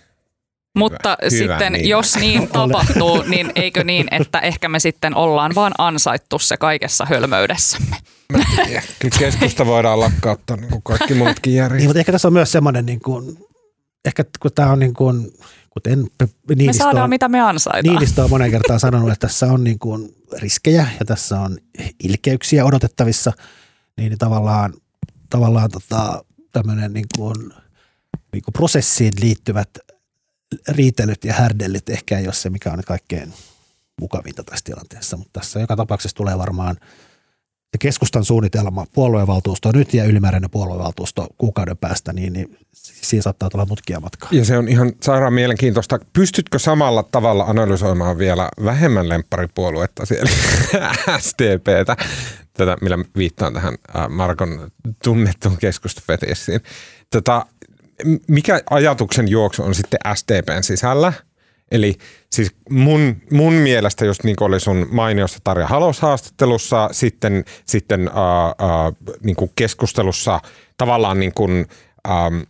[0.77, 1.89] Mutta Hyvä sitten niin.
[1.89, 7.05] jos niin tapahtuu, niin eikö niin, että ehkä me sitten ollaan vaan ansaittu se kaikessa
[7.05, 7.95] hölmöydessämme.
[8.99, 11.87] Kyllä keskusta voidaan lakkauttaa niin kuin kaikki muutkin Niin, järjestelmät.
[11.89, 13.37] mutta ehkä tässä on myös semmoinen, niin kuin,
[14.05, 15.31] ehkä kun tämä on niin kuin,
[15.69, 17.93] kuten Pe- Me Niinistö saadaan on, mitä me ansaitaan.
[17.95, 21.57] Niinistö on monen kertaan sanonut, että tässä on niin kuin riskejä ja tässä on
[22.03, 23.31] ilkeyksiä odotettavissa,
[23.97, 24.73] niin, niin tavallaan,
[25.29, 27.35] tavallaan tota, tämmöinen niin kuin,
[28.33, 29.69] niin kuin prosessiin liittyvät
[30.67, 33.33] riitelyt ja härdellyt ehkä ei ole se, mikä on kaikkein
[34.01, 36.77] mukavinta tässä tilanteessa, mutta tässä joka tapauksessa tulee varmaan
[37.73, 43.65] se keskustan suunnitelma, puoluevaltuusto nyt ja ylimääräinen puoluevaltuusto kuukauden päästä, niin, niin siinä saattaa tulla
[43.65, 44.29] mutkia matkaa.
[44.31, 45.99] Ja se on ihan sairaan mielenkiintoista.
[46.13, 50.31] Pystytkö samalla tavalla analysoimaan vielä vähemmän lempparipuoluetta siellä
[51.19, 51.97] SDPtä,
[52.53, 54.71] tätä, millä viittaan tähän äh, Markon
[55.03, 56.61] tunnettuun keskustafetissiin.
[57.09, 57.45] Tota,
[58.27, 61.13] mikä ajatuksen juoksu on sitten SDPn sisällä?
[61.71, 61.95] Eli
[62.29, 68.07] siis mun, mun mielestä just niin kuin oli sun mainiossa Tarja Halos haastattelussa, sitten, sitten
[68.07, 70.39] äh, äh, niin kuin keskustelussa
[70.77, 71.65] tavallaan niin kuin,
[72.09, 72.41] ähm,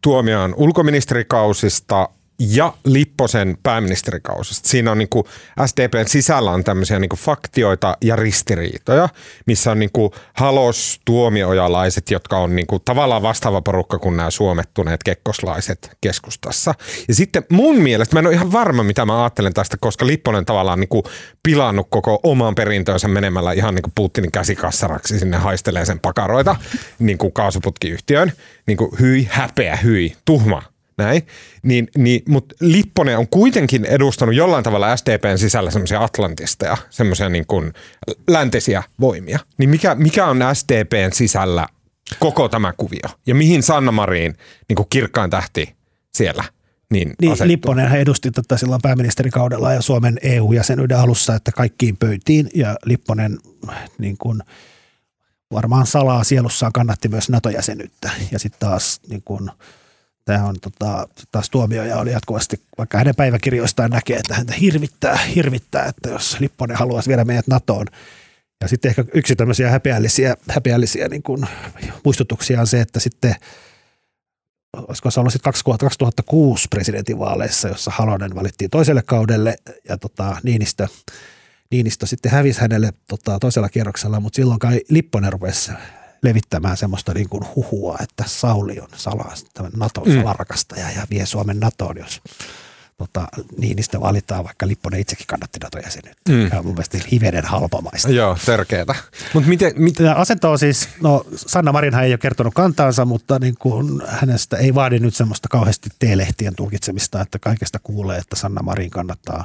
[0.00, 2.08] Tuomiojan ulkoministerikausista
[2.38, 4.68] ja Lipposen pääministerikausista.
[4.68, 5.24] Siinä on niin kuin
[5.66, 9.08] SDPn sisällä on tämmöisiä niin kuin faktioita ja ristiriitoja,
[9.46, 14.30] missä on niin kuin halos tuomiojalaiset, jotka on niin kuin tavallaan vastaava porukka kuin nämä
[14.30, 16.74] suomettuneet kekkoslaiset keskustassa.
[17.08, 20.44] Ja sitten mun mielestä, mä en ole ihan varma mitä mä ajattelen tästä, koska Lipponen
[20.44, 21.02] tavallaan niin kuin
[21.42, 26.56] pilannut koko oman perintöönsä menemällä ihan niin kuin Putinin käsikassaraksi sinne haistelee sen pakaroita
[26.98, 28.32] niin kuin kaasuputkiyhtiöön.
[28.66, 30.62] Niin kuin hyi, häpeä, hyi, tuhma
[30.98, 31.22] näin,
[31.62, 37.46] niin, niin, mutta Lipponen on kuitenkin edustanut jollain tavalla SDPn sisällä semmoisia atlantisteja, semmoisia niin
[37.46, 37.72] kuin
[38.30, 39.38] läntisiä voimia.
[39.58, 41.66] Niin mikä, mikä on SDPn sisällä
[42.18, 43.10] koko tämä kuvio?
[43.26, 44.34] Ja mihin Sanna Marin,
[44.68, 45.74] niin kuin kirkkain tähti
[46.14, 46.44] siellä,
[46.90, 47.52] niin, Niin, asettuu?
[47.52, 53.38] Lipponen edusti tätä silloin pääministerikaudella ja Suomen EU-jäsenyyden alussa, että kaikkiin pöytiin ja Lipponen
[53.98, 54.42] niin kuin,
[55.52, 59.50] varmaan salaa sielussaan kannatti myös NATO-jäsenyyttä ja sitten taas niin kuin,
[60.28, 65.84] tämä on tota, taas tuomioja oli jatkuvasti, vaikka hänen päiväkirjoistaan näkee, että häntä hirvittää, hirvittää,
[65.84, 67.86] että jos Lipponen haluaisi viedä meidät NATOon.
[68.60, 71.46] Ja sitten ehkä yksi tämmöisiä häpeällisiä, häpeällisiä niin kuin
[72.04, 73.34] muistutuksia on se, että sitten
[74.76, 75.52] olisiko se ollut sitten
[75.84, 79.56] 2006 presidentinvaaleissa, jossa Halonen valittiin toiselle kaudelle
[79.88, 80.88] ja tota, Niinistö,
[81.70, 85.72] Niinistö sitten hävisi hänelle tota, toisella kierroksella, mutta silloin kai Lipponen rupesi
[86.22, 89.34] levittämään semmoista niin kuin huhua, että Sauli on salaa,
[89.76, 90.14] Naton Mm.
[90.14, 92.20] salarakastaja ja vie Suomen NATOon, jos
[92.98, 93.28] tota,
[93.58, 96.32] Niinistö valitaan, vaikka Lipponen itsekin kannatti NATO-jäsenyyttä.
[96.32, 96.48] Mm.
[96.52, 98.10] Ja mun mielestä hivenen halpamaista.
[98.10, 98.94] Joo, törkeetä.
[99.34, 103.38] Mutta miten, mit, Ja asento on siis, no Sanna Marinhan ei ole kertonut kantaansa, mutta
[103.38, 108.62] niin kuin hänestä ei vaadi nyt semmoista kauheasti T-lehtien tulkitsemista, että kaikesta kuulee, että Sanna
[108.62, 109.44] Marin kannattaa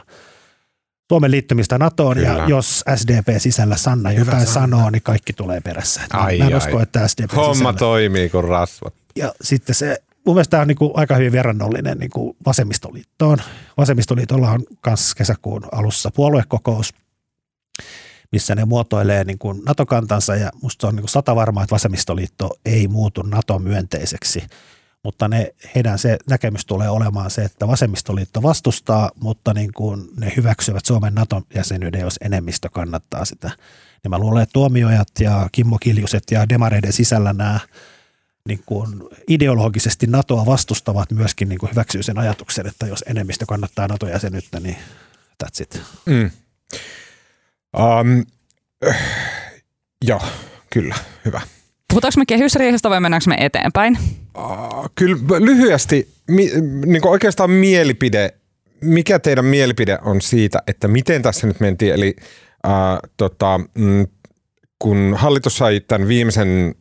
[1.13, 2.27] Suomen liittymistä NATOon Kyllä.
[2.27, 4.77] ja jos SDP sisällä Sanna jotain Sanna.
[4.77, 6.01] sanoo, niin kaikki tulee perässä.
[6.03, 6.57] Että Ai, mä en ai.
[6.57, 7.73] usko, että SDP homma sisällä.
[7.73, 8.93] toimii kuin rasvat.
[9.15, 13.37] Ja sitten se, mun mielestä tämä on niin kuin aika hyvin verrannollinen niin kuin vasemmistoliittoon.
[13.77, 16.93] Vasemmistoliitolla on myös kesäkuun alussa puoluekokous,
[18.31, 21.73] missä ne muotoilee niin kuin NATO-kantansa ja musta se on niin kuin sata varmaa, että
[21.73, 24.43] vasemmistoliitto ei muutu NATO-myönteiseksi.
[25.03, 30.33] Mutta ne, heidän se näkemys tulee olemaan se, että vasemmistoliitto vastustaa, mutta niin kuin ne
[30.37, 33.51] hyväksyvät Suomen NATO-jäsenyyden, jos enemmistö kannattaa sitä.
[34.03, 37.59] Ja mä luulen, että tuomiojat ja Kimmo Kiljuset ja demareiden sisällä nämä
[38.47, 38.89] niin kuin
[39.27, 44.77] ideologisesti NATOa vastustavat myöskin niin kuin hyväksyy sen ajatuksen, että jos enemmistö kannattaa NATO-jäsenyyttä, niin
[45.43, 45.81] that's it.
[46.05, 46.31] Mm.
[47.77, 48.25] Um,
[48.89, 48.97] äh,
[50.05, 50.21] joo,
[50.69, 51.41] kyllä, hyvä.
[51.87, 53.97] Puhutaanko me kehysriihestä vai mennäänkö me eteenpäin?
[54.95, 56.51] Kyllä lyhyesti, mi,
[56.85, 58.33] niin oikeastaan mielipide,
[58.81, 62.15] mikä teidän mielipide on siitä, että miten tässä nyt mentiin, eli
[62.67, 64.07] uh, tota, mm,
[64.79, 66.75] kun hallitus sai tämän viimeisen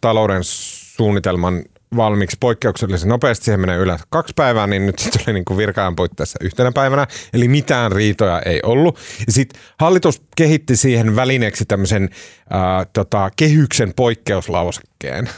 [0.00, 1.62] talouden suunnitelman
[1.96, 6.38] valmiiksi poikkeuksellisen nopeasti, siihen menee yleensä kaksi päivää, niin nyt se tuli niin virkaan puitteissa
[6.42, 8.98] yhtenä päivänä, eli mitään riitoja ei ollut.
[9.26, 12.08] Ja sitten hallitus kehitti siihen välineeksi tämmöisen
[12.50, 15.28] ää, tota, kehyksen poikkeuslausekkeen,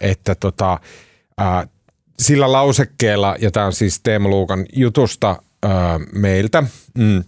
[0.00, 0.78] että tota,
[2.18, 5.42] sillä lausekkeella, ja tämä on siis Teemu Luukan jutusta
[6.12, 6.62] meiltä,
[6.98, 7.24] mm,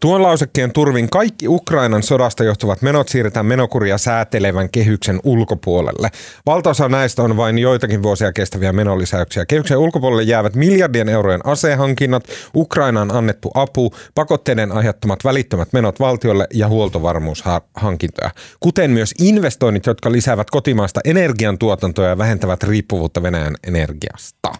[0.00, 6.10] Tuon lausekkeen turvin kaikki Ukrainan sodasta johtuvat menot siirretään menokuria säätelevän kehyksen ulkopuolelle.
[6.46, 9.46] Valtaosa näistä on vain joitakin vuosia kestäviä menolisäyksiä.
[9.46, 16.68] Kehyksen ulkopuolelle jäävät miljardien eurojen asehankinnat, Ukrainaan annettu apu, pakotteiden aiheuttamat välittömät menot valtiolle ja
[16.68, 24.52] huoltovarmuushankintoja, kuten myös investoinnit, jotka lisäävät kotimaista energiantuotantoa ja vähentävät riippuvuutta Venäjän energiasta.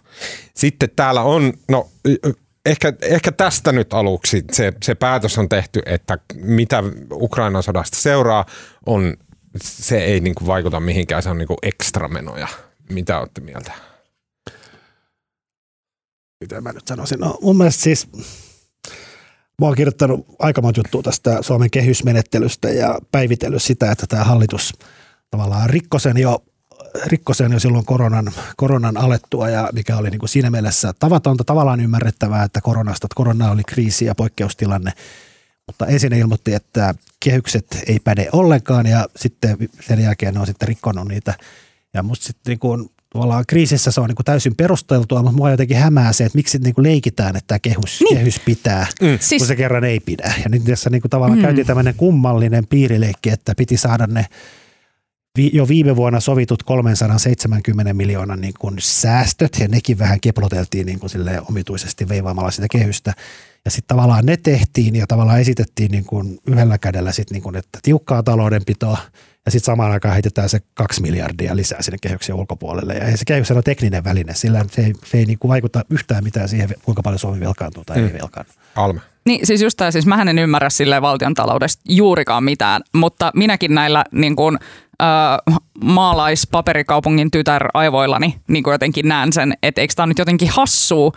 [0.53, 1.87] Sitten täällä on, no
[2.67, 8.45] ehkä, ehkä tästä nyt aluksi se, se päätös on tehty, että mitä Ukrainan sodasta seuraa,
[8.85, 9.17] on,
[9.61, 12.47] se ei niin kuin vaikuta mihinkään, se on niin kuin ekstramenoja.
[12.89, 13.71] Mitä olette mieltä?
[16.41, 17.19] Mitä mä nyt sanoisin?
[17.19, 18.07] No mun mielestä siis,
[19.61, 24.73] mä oon kirjoittanut aika monta juttua tästä Suomen kehysmenettelystä ja päivitellyt sitä, että tämä hallitus
[25.29, 26.43] tavallaan rikkosen jo
[27.05, 31.79] rikkosen jo silloin koronan, koronan alettua ja mikä oli niin kuin siinä mielessä tavatonta, tavallaan
[31.79, 34.91] ymmärrettävää, että koronasta, että korona oli kriisi ja poikkeustilanne,
[35.67, 40.67] mutta ensin ilmoitti, että kehykset ei päde ollenkaan ja sitten sen jälkeen ne on sitten
[40.67, 41.33] rikkonut niitä.
[41.93, 45.51] Ja musta sitten niin kuin, tavallaan kriisissä se on niin kuin täysin perusteltua, mutta mua
[45.51, 48.17] jotenkin hämää se, että miksi niin kuin leikitään, että tämä kehys, niin.
[48.17, 49.17] kehys pitää, mm.
[49.19, 49.39] siis...
[49.39, 50.33] kun se kerran ei pidä.
[50.43, 51.45] Ja nyt tässä niin kuin tavallaan mm.
[51.45, 54.25] käytiin tämmöinen kummallinen piirileikki, että piti saada ne
[55.53, 61.11] jo viime vuonna sovitut 370 miljoonan niin kuin säästöt, ja nekin vähän keploteltiin niin kuin
[61.49, 63.13] omituisesti veivaamalla sitä kehystä.
[63.65, 67.55] Ja sitten tavallaan ne tehtiin ja tavallaan esitettiin niin kuin yhdellä kädellä sit niin kuin,
[67.55, 68.97] että tiukkaa taloudenpitoa,
[69.45, 72.93] ja sitten samaan aikaan heitetään se kaksi miljardia lisää sinne kehyksen ulkopuolelle.
[72.93, 76.23] Ja se kehys on tekninen väline, sillä se ei, se ei niin kuin vaikuta yhtään
[76.23, 78.07] mitään siihen, kuinka paljon Suomi velkaantuu tai mm.
[78.07, 78.53] ei velkaannu.
[78.75, 79.01] Alma.
[79.25, 83.75] Niin siis just tämä, siis mähän en ymmärrä sille valtion taloudesta juurikaan mitään, mutta minäkin
[83.75, 84.59] näillä niin kuin,
[85.01, 91.11] äh, maalaispaperikaupungin tytär aivoillani niin kuin jotenkin näen sen, että eikö tämä nyt jotenkin hassua,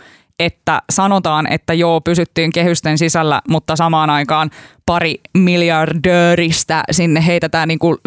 [0.45, 4.49] että sanotaan, että joo, pysyttiin kehysten sisällä, mutta samaan aikaan
[4.85, 7.97] pari miljardööristä sinne heitetään niin kuin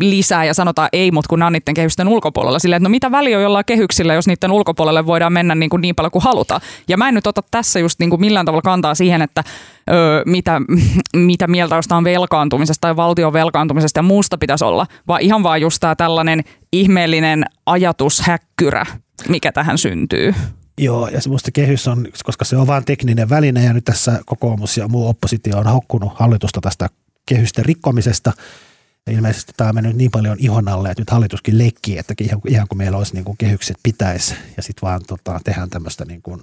[0.00, 2.58] lisää ja sanotaan ei, mutta kun ne on niiden kehysten ulkopuolella.
[2.58, 5.80] Silleen, että no mitä väliä on jollain kehyksillä, jos niiden ulkopuolelle voidaan mennä niin, kuin
[5.80, 6.60] niin paljon kuin halutaan.
[6.88, 9.44] Ja mä en nyt ota tässä just niin kuin millään tavalla kantaa siihen, että
[9.90, 10.60] ö, mitä,
[11.16, 15.80] mitä mieltä jostain velkaantumisesta tai valtion velkaantumisesta ja muusta pitäisi olla, vaan ihan vaan just
[15.80, 18.86] tämä tällainen ihmeellinen ajatushäkkyrä,
[19.28, 20.34] mikä tähän syntyy.
[20.78, 24.20] Joo, ja se musta kehys on, koska se on vain tekninen väline ja nyt tässä
[24.26, 26.88] kokoomus ja muu oppositio on haukkunut hallitusta tästä
[27.26, 28.32] kehysten rikkomisesta.
[29.06, 32.40] Ja ilmeisesti tämä on mennyt niin paljon ihon alle, että nyt hallituskin leikkii, että ihan,
[32.48, 36.22] ihan kuin meillä olisi niin kuin kehykset pitäisi ja sitten vaan tota, tehdään tämmöistä niin
[36.22, 36.42] kuin,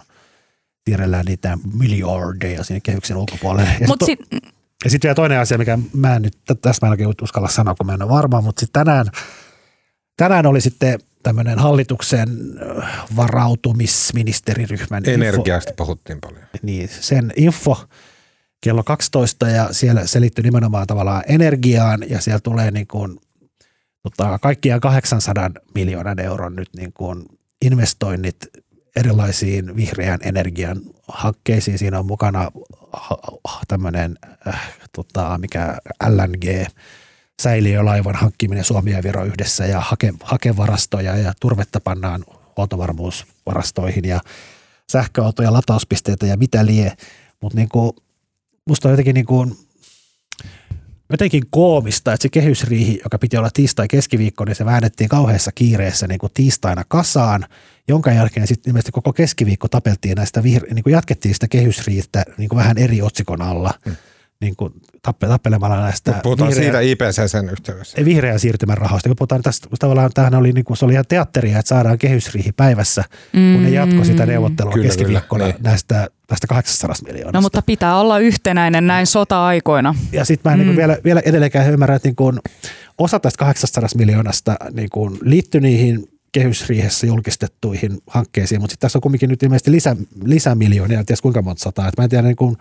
[0.86, 3.70] tiirellään niitä miljardeja sinne kehyksen ulkopuolelle.
[3.80, 4.20] Ja sitten sit,
[4.88, 7.86] sit vielä toinen asia, mikä mä en nyt, tästä mä en oikein uskalla sanoa, kun
[7.86, 9.06] mä en ole varma, mutta sitten tänään,
[10.18, 12.30] tänään oli sitten– tämmöinen hallituksen
[13.16, 16.44] varautumisministeriryhmän Energiasta info, puhuttiin paljon.
[16.62, 17.88] Niin, sen info
[18.62, 23.20] kello 12 ja siellä se liittyy nimenomaan tavallaan energiaan ja siellä tulee niin kuin,
[24.04, 27.26] tota, kaikkiaan 800 miljoonan euron nyt niin kuin
[27.62, 28.38] investoinnit
[28.96, 31.78] erilaisiin vihreän energian hankkeisiin.
[31.78, 32.52] Siinä on mukana
[33.68, 34.16] tämmöinen,
[34.48, 35.78] äh, tota, mikä
[36.10, 36.68] LNG,
[37.42, 42.26] säiliölaivan hankkiminen Suomi ja Viro yhdessä ja hake, hakevarastoja ja turvetta pannaan
[42.58, 44.20] huoltovarmuusvarastoihin ja
[44.92, 46.92] sähköautoja, latauspisteitä ja mitä lie.
[47.42, 47.96] Mutta niinku,
[48.68, 49.58] musta on jotenkin, niinku,
[51.10, 56.08] jotenkin koomista, että se kehysriihi, joka piti olla tiistai keskiviikko, niin se väännettiin kauheassa kiireessä
[56.08, 57.46] niin kuin tiistaina kasaan,
[57.88, 62.58] jonka jälkeen sitten ilmeisesti koko keskiviikko tapeltiin näistä, vihre- niin jatkettiin sitä kehysriihtä niin kuin
[62.58, 63.74] vähän eri otsikon alla.
[63.86, 63.96] Hmm
[64.42, 66.20] niin kuin tappe, tappelemalla näistä.
[66.24, 68.06] Puhutaan vihreä, siitä IPCCn yhteydessä.
[68.06, 69.10] Vihreän siirtymän rahoista.
[69.10, 72.52] Kun puhutaan tästä, tavallaan tämähän oli, niin kuin, se oli ihan teatteria, että saadaan kehysriihi
[72.52, 73.54] päivässä, mm.
[73.54, 75.64] kun ne jatkoi sitä neuvottelua kyllä, keskiviikkona kyllä, niin.
[75.64, 77.38] näistä tästä 800 miljoonasta.
[77.38, 79.96] No mutta pitää olla yhtenäinen näin sota-aikoina.
[80.12, 80.78] Ja sitten mä en niinku mm.
[80.78, 82.40] niin vielä, vielä edelleenkään ymmärrä, että niin kuin
[82.98, 89.02] osa tästä 800 miljoonasta niin kuin liittyi niihin kehysriihessä julkistettuihin hankkeisiin, mutta sitten tässä on
[89.02, 91.88] kuitenkin nyt ilmeisesti lisä, lisämiljoonia, en tiedä kuinka monta sataa.
[91.88, 92.58] Et mä en tiedä, niin kuin,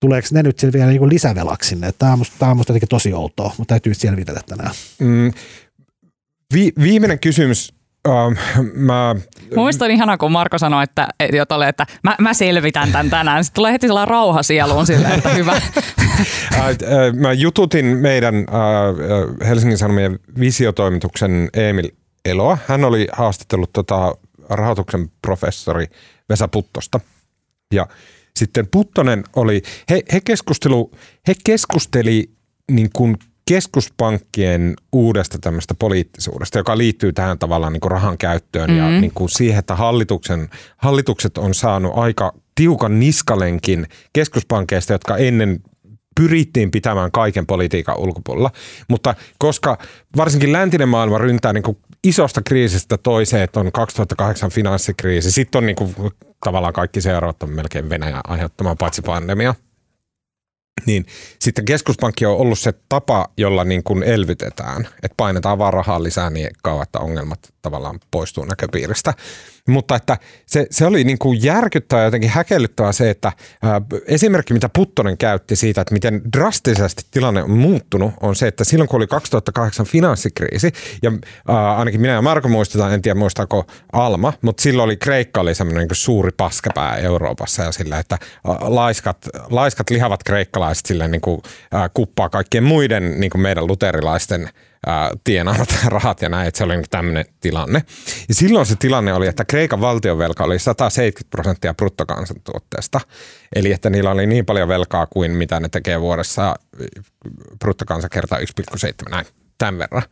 [0.00, 1.92] tuleeko ne nyt vielä niin lisävelaksi sinne.
[1.98, 4.70] Tämä on musta, tämä on musta tosi outoa, mutta täytyy selvitellä tänään.
[4.98, 5.32] Mm,
[6.54, 7.72] vi, viimeinen kysymys.
[8.08, 8.34] Uh,
[8.74, 9.14] mä...
[9.56, 13.44] On ihanaa, kun Marko sanoi, että, että, että mä, mä selvitän tämän tänään.
[13.44, 15.60] Sitten tulee heti sellainen rauha sieluun sille, että hyvä.
[17.20, 21.90] mä jututin meidän uh, Helsingin Sanomien visiotoimituksen Emil
[22.24, 22.58] Eloa.
[22.68, 24.14] Hän oli haastatellut tota
[24.48, 25.86] rahoituksen professori
[26.28, 27.00] Vesa Puttosta.
[27.72, 27.86] Ja
[28.36, 30.90] sitten Puttonen oli, he, he, keskustelu,
[31.28, 32.30] he keskusteli
[32.70, 33.16] niin kuin
[33.48, 38.94] keskuspankkien uudesta tämmöistä poliittisuudesta, joka liittyy tähän tavallaan niin kuin rahan käyttöön mm-hmm.
[38.94, 45.60] ja niin kuin siihen, että hallituksen, hallitukset on saanut aika tiukan niskalenkin keskuspankeista, jotka ennen
[46.20, 48.50] pyrittiin pitämään kaiken politiikan ulkopuolella.
[48.88, 49.78] Mutta koska
[50.16, 55.66] varsinkin läntinen maailma ryntää niin kuin isosta kriisistä toiseen, että on 2008 finanssikriisi, sitten on
[55.66, 55.94] niin kuin
[56.44, 59.54] tavallaan kaikki seuraavat on melkein Venäjän aiheuttama paitsi pandemia–
[60.86, 61.06] niin
[61.38, 66.30] sitten keskuspankki on ollut se tapa, jolla niin kuin elvytetään, että painetaan vaan rahaa lisää
[66.30, 69.14] niin kauan, että ongelmat tavallaan poistuu näköpiiristä.
[69.66, 74.68] Mutta että se, se oli niin kuin järkyttävää jotenkin häkellyttävää se, että ää, esimerkki mitä
[74.68, 79.06] Puttonen käytti siitä, että miten drastisesti tilanne on muuttunut, on se, että silloin kun oli
[79.06, 81.12] 2008 finanssikriisi, ja
[81.48, 85.54] ää, ainakin minä ja Marko muistetaan, en tiedä muistaako Alma, mutta silloin oli Kreikka oli
[85.54, 88.18] semmoinen niin suuri paskapää Euroopassa ja sillä, että
[88.60, 89.18] laiskat,
[89.50, 94.48] laiskat lihavat kreikkalaiset sillä niin kuin, ää, kuppaa kaikkien muiden niin kuin meidän luterilaisten
[95.24, 97.82] tienaamat rahat ja näin, että se oli niin tämmöinen tilanne.
[98.28, 103.00] Ja silloin se tilanne oli, että Kreikan valtionvelka oli 170 prosenttia bruttokansantuotteesta.
[103.56, 106.56] Eli että niillä oli niin paljon velkaa kuin mitä ne tekee vuodessa
[107.58, 109.26] bruttokansa kertaa 1,7 näin,
[109.58, 110.02] tämän verran.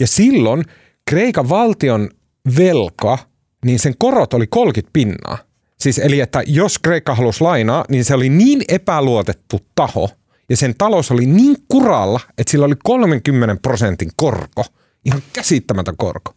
[0.00, 0.64] Ja silloin
[1.10, 2.10] Kreikan valtion
[2.58, 3.18] velka,
[3.64, 5.38] niin sen korot oli 30 pinnaa.
[5.80, 10.10] Siis eli, että jos Kreikka halusi lainaa, niin se oli niin epäluotettu taho–
[10.50, 14.64] ja sen talous oli niin kuralla, että sillä oli 30 prosentin korko.
[15.04, 16.34] Ihan käsittämätön korko.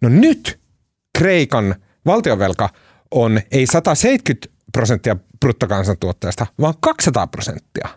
[0.00, 0.60] No nyt
[1.18, 1.74] Kreikan
[2.06, 2.68] valtionvelka
[3.10, 7.88] on ei 170 prosenttia bruttokansantuotteesta, vaan 200 prosenttia.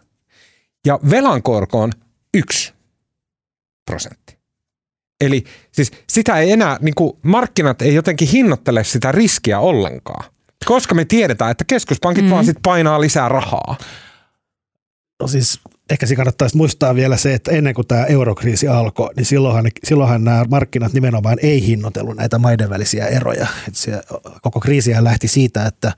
[0.85, 1.91] Ja velan korko on
[2.33, 2.73] 1
[3.85, 4.39] prosentti.
[5.21, 10.31] Eli siis sitä ei enää, niin kuin markkinat ei jotenkin hinnoittele sitä riskiä ollenkaan.
[10.65, 12.31] Koska me tiedetään, että keskuspankit mm.
[12.31, 13.77] vaan sit painaa lisää rahaa.
[15.19, 19.25] No siis ehkä se kannattaisi muistaa vielä se, että ennen kuin tämä eurokriisi alkoi, niin
[19.25, 23.47] silloinhan, silloinhan nämä markkinat nimenomaan ei hinnoitellut näitä maiden välisiä eroja.
[23.71, 24.01] Se,
[24.41, 25.91] koko kriisihän lähti siitä, että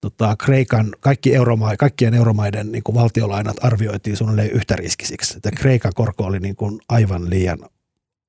[0.00, 5.36] tota, Kreikan, kaikki euroma, kaikkien euromaiden niin kuin valtiolainat arvioitiin suunnilleen yhtä riskisiksi.
[5.36, 7.58] Että Kreikan korko oli niin kuin aivan liian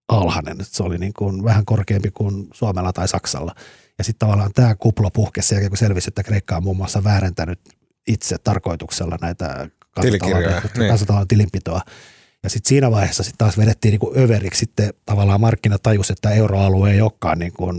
[0.08, 0.62] alhainen.
[0.62, 3.56] Että se oli niin kuin vähän korkeampi kuin Suomella tai Saksalla.
[3.98, 7.60] Ja sitten tavallaan tämä kupla puhkesi kun selvisi, että Kreikka on muun muassa väärentänyt
[8.08, 9.70] itse tarkoituksella näitä
[10.88, 11.82] kansantalouden tilinpitoa.
[12.44, 16.92] Ja sitten siinä vaiheessa sit taas vedettiin niinku överiksi sitten tavallaan markkinat tajus, että euroalue
[16.92, 17.74] ei olekaan niinku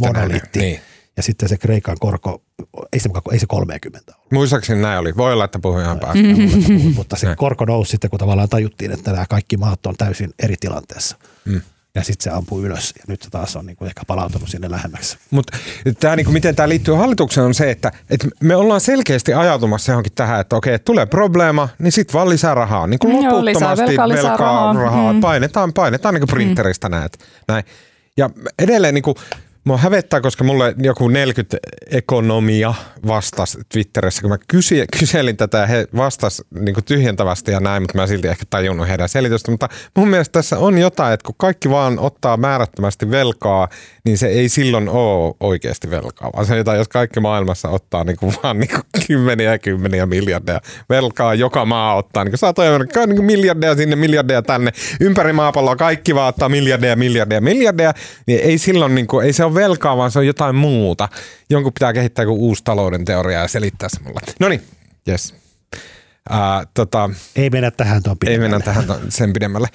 [0.00, 0.58] monoliitti.
[0.58, 0.80] Niin.
[1.16, 2.42] Ja sitten se Kreikan korko,
[2.92, 4.32] ei se, ei se 30 ollut.
[4.32, 5.16] Muistaakseni näin oli.
[5.16, 6.22] Voi olla, että puhuin ihan päästä.
[6.94, 10.54] Mutta se korko nousi sitten, kun tavallaan tajuttiin, että nämä kaikki maat on täysin eri
[10.60, 11.16] tilanteessa.
[11.44, 11.60] Mm
[11.94, 15.18] ja sitten se ampuu ylös ja nyt se taas on niinku ehkä palautunut sinne lähemmäksi.
[15.30, 15.58] Mutta
[16.00, 20.12] tämä niinku, miten tämä liittyy hallitukseen on se, että et me ollaan selkeästi ajautumassa johonkin
[20.14, 22.86] tähän, että okei, tulee probleema, niin sitten vaan lisää rahaa.
[22.86, 24.72] Niin kuin loputtomasti lisää velkaa, lisää velkaa, rahaa.
[24.72, 25.12] rahaa.
[25.12, 25.20] Mm.
[25.20, 26.94] Painetaan, painetaan niin kuin printeristä mm.
[26.94, 27.18] näet.
[27.48, 27.64] Näin.
[28.16, 29.16] Ja edelleen niin kuin,
[29.64, 31.56] Mua hävettää, koska mulle joku 40
[31.90, 32.74] ekonomia
[33.06, 37.98] vastasi Twitterissä, kun mä kysy, kyselin tätä ja he vastas niin tyhjentävästi ja näin, mutta
[37.98, 39.50] mä silti ehkä tajunnut heidän selitystä.
[39.50, 43.68] Mutta mun mielestä tässä on jotain, että kun kaikki vaan ottaa määrättömästi velkaa,
[44.04, 48.16] niin se ei silloin ole oikeasti velkaa, vaan se jotain, jos kaikki maailmassa ottaa niin
[48.16, 52.78] kuin vaan niin kuin kymmeniä ja kymmeniä miljardeja velkaa, joka maa ottaa niin kuin satoja
[52.78, 57.94] niin kuin miljardeja sinne, miljardeja tänne, ympäri maapalloa kaikki vaan ottaa miljardeja, miljardeja, miljardeja,
[58.26, 61.08] niin ei silloin, niin kuin, ei se ole velkaa, vaan se on jotain muuta.
[61.50, 64.20] Jonkun pitää kehittää joku uusi talouden teoria ja selittää se mulle.
[64.40, 64.62] No niin,
[65.08, 65.34] yes.
[66.30, 69.68] Uh, tota, ei mennä tähän tuon Ei mennä tähän ton, sen pidemmälle.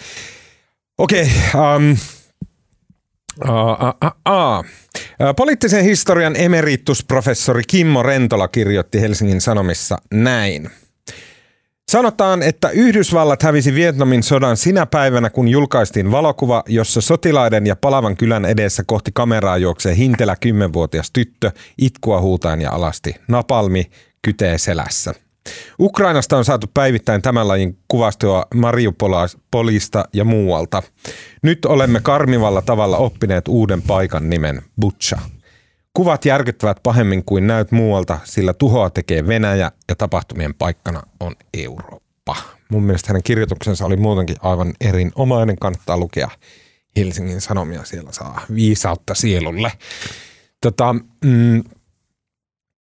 [0.98, 1.98] Okei, okay, um,
[3.44, 4.66] uh, uh, uh.
[5.36, 10.70] Poliittisen historian emeritusprofessori Kimmo Rentola kirjoitti Helsingin Sanomissa näin.
[11.92, 18.18] Sanotaan, että Yhdysvallat hävisi Vietnamin sodan sinä päivänä, kun julkaistiin valokuva, jossa sotilaiden ja palavan
[18.18, 23.16] kylän edessä kohti kameraa juoksee hintelä kymmenvuotias tyttö, itkua huutain ja alasti.
[23.28, 23.86] Napalmi
[24.22, 25.14] kytee selässä.
[25.80, 30.84] Ukrainasta on saatu päivittäin tämän lajin kuvastoa Mariupolista ja muualta.
[31.42, 35.20] Nyt olemme karmivalla tavalla oppineet uuden paikan nimen Butcha.
[35.96, 42.36] Kuvat järkyttävät pahemmin kuin näyt muualta, sillä tuhoa tekee Venäjä ja tapahtumien paikkana on Eurooppa.
[42.70, 45.56] Mun mielestä hänen kirjoituksensa oli muutenkin aivan erinomainen.
[45.60, 46.30] Kannattaa lukea
[46.96, 49.72] Helsingin Sanomia, siellä saa viisautta sielulle.
[50.62, 51.64] Tota, mm,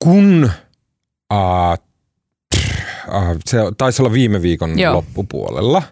[0.05, 0.51] kun
[1.33, 1.79] äh, äh,
[3.45, 4.95] se taisi olla viime viikon Joo.
[4.95, 5.83] loppupuolella,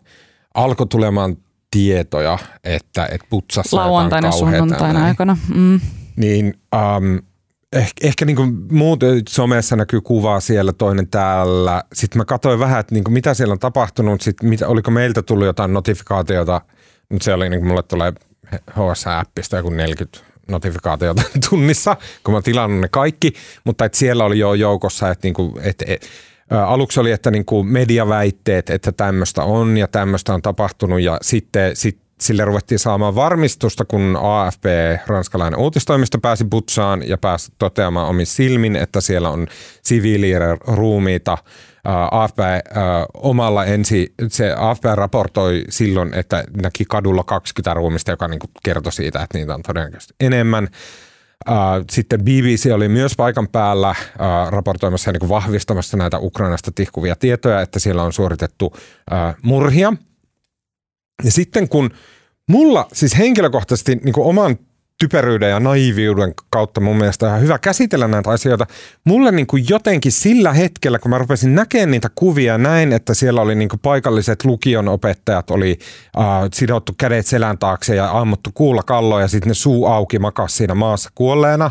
[0.54, 1.36] alkoi tulemaan
[1.70, 5.36] tietoja, että et putsassa Lauantaina sunnuntaina aikana.
[5.54, 5.80] Mm.
[6.20, 7.16] Niin ähm,
[7.72, 11.84] ehkä, ehkä niin kuin muut somessa näkyy kuvaa siellä, toinen täällä.
[11.92, 14.20] Sitten mä katsoin vähän, että niin kuin mitä siellä on tapahtunut.
[14.20, 16.60] Sitten mitä, oliko meiltä tullut jotain notifikaatiota.
[17.10, 18.12] Nyt se oli, niin kuin mulle tulee
[18.70, 20.18] HS-appista joku 40
[20.48, 23.32] notifikaatiota tunnissa, kun mä tilannut ne kaikki,
[23.64, 26.06] mutta et siellä oli jo joukossa, että niinku, et, et,
[26.50, 31.98] aluksi oli, että niinku mediaväitteet, että tämmöistä on ja tämmöistä on tapahtunut ja sitten sit
[32.20, 34.64] sille ruvettiin saamaan varmistusta, kun AFP,
[35.06, 39.46] ranskalainen uutistoimisto, pääsi Butsaan ja pääsi toteamaan omin silmin, että siellä on
[39.82, 41.38] siviiliä ruumiita.
[42.10, 42.38] AFP
[43.14, 49.22] omalla ensi, se AFP raportoi silloin, että näki kadulla 20 ruumista, joka niin kertoi siitä,
[49.22, 50.68] että niitä on todennäköisesti enemmän.
[51.90, 53.94] Sitten BBC oli myös paikan päällä
[54.48, 58.76] raportoimassa ja niin vahvistamassa näitä Ukrainasta tihkuvia tietoja, että siellä on suoritettu
[59.42, 59.92] murhia–
[61.24, 61.90] ja sitten kun
[62.48, 64.58] mulla siis henkilökohtaisesti niin kuin oman
[65.00, 68.66] typeryyden ja naiviuden kautta mun mielestä ihan hyvä käsitellä näitä asioita.
[69.04, 73.40] Mulle niin kuin jotenkin sillä hetkellä, kun mä rupesin näkemään niitä kuvia näin, että siellä
[73.40, 75.78] oli niin kuin paikalliset lukion opettajat, oli
[76.18, 80.56] äh, sidottu kädet selän taakse ja ammuttu kuulla kalloja ja sitten ne suu auki makas
[80.56, 81.70] siinä maassa kuolleena.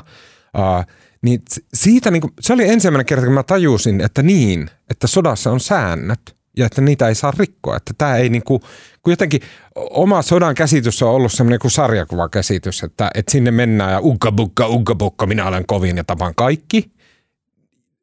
[0.59, 0.85] Äh,
[1.21, 1.41] niin
[1.73, 5.59] siitä niin kuin, se oli ensimmäinen kerta, kun mä tajusin, että niin, että sodassa on
[5.59, 7.77] säännöt ja että niitä ei saa rikkoa.
[7.77, 8.61] Että tämä ei niin kuin,
[9.03, 9.41] kun jotenkin
[9.75, 14.67] oma sodan käsitys on ollut semmoinen kuin sarjakuvakäsitys, että, että sinne mennään ja ugga bukka,
[14.67, 16.91] ugga bukka, minä olen kovin ja tapan kaikki.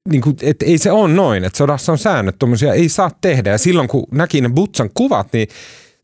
[0.08, 3.50] Niin kuin, että ei se ole noin, että sodassa on säännöt, tuommoisia ei saa tehdä.
[3.50, 5.48] Ja silloin kun näki ne Butsan kuvat, niin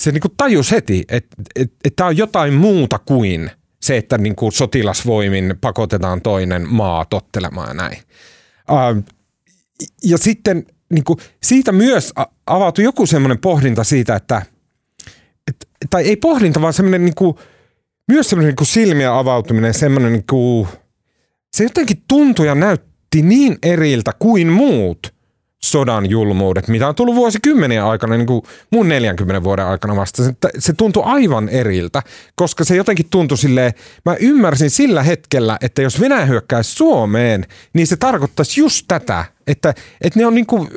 [0.01, 3.51] se niin kuin tajus heti, että, että, että tämä on jotain muuta kuin
[3.83, 7.99] se, että niin kuin sotilasvoimin pakotetaan toinen maa tottelemaan ja näin.
[10.05, 12.13] ja sitten niin kuin, siitä myös
[12.47, 14.43] avautui joku semmoinen pohdinta siitä, että
[15.51, 17.37] et, tai ei pohdinta, vaan semmoinen niin kuin,
[18.09, 20.69] myös semmoinen niin silmiä avautuminen, semmoinen niin kuin,
[21.57, 25.15] se jotenkin tuntui ja näytti niin eriltä kuin muut
[25.65, 30.25] sodan julmuudet, mitä on tullut vuosikymmeniä aikana, niin kuin mun 40 vuoden aikana vasta.
[30.25, 32.03] Se, se tuntui aivan eriltä,
[32.35, 33.73] koska se jotenkin tuntui silleen,
[34.05, 39.75] mä ymmärsin sillä hetkellä, että jos Venäjä hyökkäisi Suomeen, niin se tarkoittaisi just tätä, että,
[40.01, 40.69] että ne on niin kuin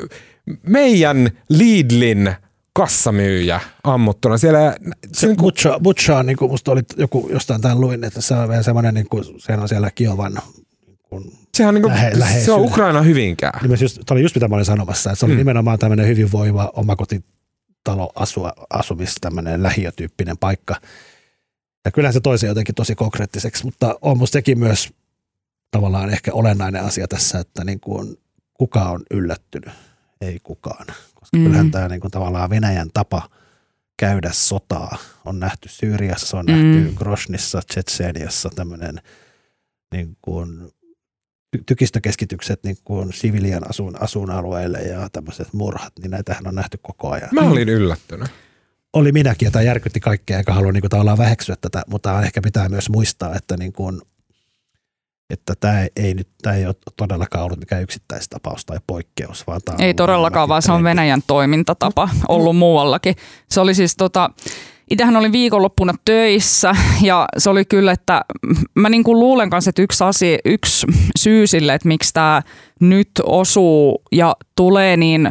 [0.68, 2.36] meidän Lidlin
[2.74, 4.38] kassamyyjä ammuttuna.
[4.38, 4.76] Siellä,
[5.14, 8.22] se, niin kuin, Butcha, Butcha on, niin kuin, musta oli joku, jostain tämän luin, että
[8.22, 10.34] se on vielä semmoinen, niin kuin, sehän on siellä Kiovan
[11.12, 13.60] niin Sehän on, niin kuin, lähe, se on Ukraina hyvinkään.
[13.62, 15.38] Niin just, tämä oli just mitä mä olin sanomassa, että se oli mm.
[15.38, 20.76] nimenomaan tämmöinen hyvinvoiva omakotitalo asua, asumis, tämmöinen lähiötyyppinen paikka.
[21.86, 24.94] Ja kyllähän se toisi jotenkin tosi konkreettiseksi, mutta on musta sekin myös
[25.72, 28.18] tavallaan ehkä olennainen asia tässä, että niin kuin,
[28.54, 29.74] kuka on yllättynyt,
[30.22, 30.86] ei kukaan.
[31.16, 31.44] Koska mm.
[31.44, 33.30] kyllähän tämä niin kuin, tavallaan Venäjän tapa
[33.98, 36.52] käydä sotaa on nähty Syyriassa, se on mm.
[36.52, 39.02] nähty Grosnissa, Tsetseeniassa tämmöinen
[39.92, 40.72] niin kuin,
[41.66, 47.30] tykistökeskitykset niin kuin sivilien asun, asuinalueille ja tämmöiset murhat, niin näitähän on nähty koko ajan.
[47.32, 48.30] Mä olin yllättynyt.
[48.94, 52.42] Oli minäkin, ja tämä järkytti kaikkea, eikä halua niin kuin, tavallaan väheksyä tätä, mutta ehkä
[52.42, 54.02] pitää myös muistaa, että niin kuin,
[55.30, 59.48] että tämä ei, nyt tämä ei ole todellakaan ollut mikään yksittäistapaus tai poikkeus.
[59.48, 63.16] Vaan tämä ei todellakaan, vaan se on Venäjän toimintatapa ollut muuallakin.
[63.52, 64.30] Se oli siis tota,
[64.92, 68.22] Itsehän olin viikonloppuna töissä ja se oli kyllä, että
[68.76, 70.88] mä niin kuin luulen kanssa, että yksi, asia, yksi
[71.20, 72.42] syy sille, että miksi tämä
[72.80, 75.30] nyt osuu ja tulee niin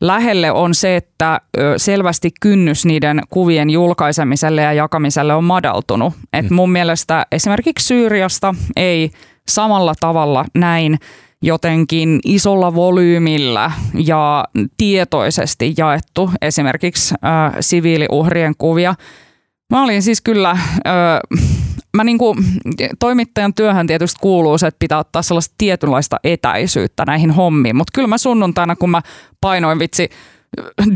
[0.00, 1.40] lähelle on se, että
[1.76, 6.14] selvästi kynnys niiden kuvien julkaisemiselle ja jakamiselle on madaltunut.
[6.32, 6.54] Et mm.
[6.54, 9.10] mun mielestä esimerkiksi Syyriasta ei
[9.48, 10.98] samalla tavalla näin
[11.42, 14.44] jotenkin isolla volyymilla ja
[14.76, 18.94] tietoisesti jaettu esimerkiksi äh, siviiliuhrien kuvia.
[19.70, 20.58] Mä olin siis kyllä, äh,
[21.96, 22.36] mä niinku,
[22.98, 28.08] toimittajan työhön tietysti kuuluu se, että pitää ottaa sellaista tietynlaista etäisyyttä näihin hommiin, mutta kyllä
[28.08, 29.02] mä sunnuntaina, kun mä
[29.40, 30.08] painoin vitsi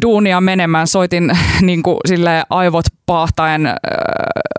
[0.02, 1.30] duunia menemään, soitin
[1.60, 3.74] niin kuin, sille aivot paahtaen äh,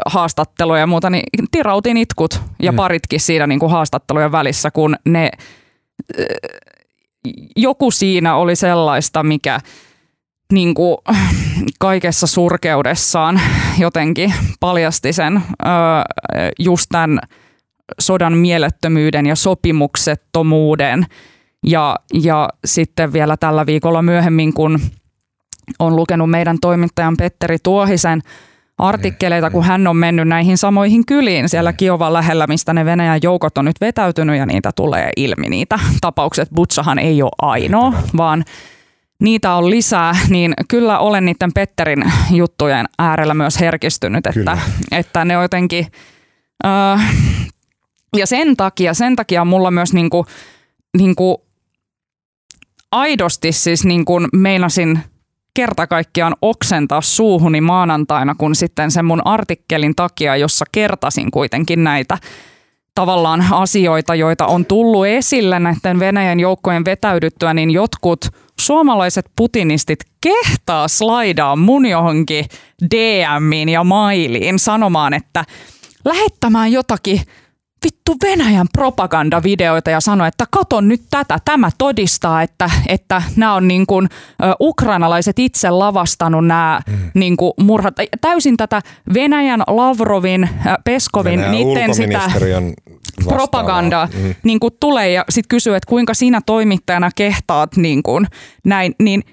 [0.06, 2.76] haastatteluja ja muuta, niin tirautin itkut ja mm.
[2.76, 5.32] paritkin siinä niin kuin haastattelujen välissä, kun ne
[7.56, 9.60] joku siinä oli sellaista, mikä
[10.54, 10.98] niin kuin
[11.80, 13.42] kaikessa surkeudessaan
[13.78, 15.42] jotenkin paljasti sen
[16.60, 17.20] just tämän
[18.00, 21.06] sodan mielettömyyden ja sopimuksettomuuden.
[21.66, 24.80] Ja, ja sitten vielä tällä viikolla myöhemmin, kun
[25.80, 28.22] on lukenut meidän toimittajan Petteri Tuohisen–
[28.78, 33.58] artikkeleita, kun hän on mennyt näihin samoihin kyliin siellä Kiovan lähellä, mistä ne Venäjän joukot
[33.58, 35.50] on nyt vetäytynyt ja niitä tulee ilmi.
[35.50, 38.44] Niitä tapaukset Butsahan ei ole ainoa, vaan
[39.22, 44.58] niitä on lisää, niin kyllä olen niiden Petterin juttujen äärellä myös herkistynyt, että,
[44.92, 45.88] että ne on jotenkin...
[46.66, 47.16] Äh,
[48.18, 50.26] ja sen takia, sen takia mulla myös niinku,
[50.98, 51.46] niinku
[52.92, 55.00] aidosti siis niinku meinasin
[55.54, 62.18] kerta kaikkiaan oksentaa suuhuni maanantaina, kun sitten sen mun artikkelin takia, jossa kertasin kuitenkin näitä
[62.96, 68.26] tavallaan asioita, joita on tullut esille näiden Venäjän joukkojen vetäydyttyä, niin jotkut
[68.60, 72.46] suomalaiset putinistit kehtaa slaidaa mun johonkin
[72.96, 75.46] DMiin ja mailiin sanomaan, että
[76.06, 77.22] lähettämään jotakin
[77.84, 83.68] vittu Venäjän propagandavideoita ja sanoi, että katon nyt tätä, tämä todistaa, että, että nämä on
[83.68, 84.10] niin kuin,
[84.44, 87.12] ö, ukrainalaiset itse lavastanut nämä mm.
[87.14, 87.96] niin kuin murhat.
[88.22, 88.82] Täysin tätä
[89.14, 90.50] Venäjän, Lavrovin,
[90.84, 93.38] Peskovin, Venäjän niiden sitä ulkoministeriön vastaavaa.
[93.38, 94.36] propaganda Mm.
[94.44, 98.28] niin kuin tulee ja sitten kysyy, että kuinka sinä toimittajana kehtaat niin kuin,
[98.66, 99.24] näin, niin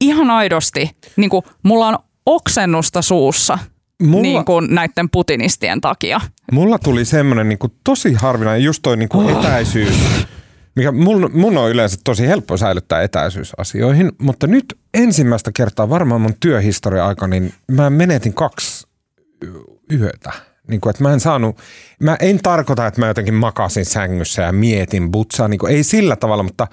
[0.00, 3.58] ihan aidosti, niin kuin, mulla on oksennusta suussa
[4.06, 6.20] Mulla- niin kuin näiden putinistien takia.
[6.52, 10.26] Mulla tuli semmoinen niin tosi harvinainen, just toi niin kuin etäisyys,
[10.76, 16.20] mikä mun, mun on yleensä tosi helppo säilyttää etäisyys asioihin, mutta nyt ensimmäistä kertaa varmaan
[16.20, 18.86] mun työhistoria aikana, niin mä menetin kaksi
[19.92, 20.32] yötä.
[20.68, 21.58] Niin kuin, että mä en saanut,
[22.00, 26.16] mä en tarkoita, että mä jotenkin makasin sängyssä ja mietin butsaa, niin kuin, ei sillä
[26.16, 26.66] tavalla, mutta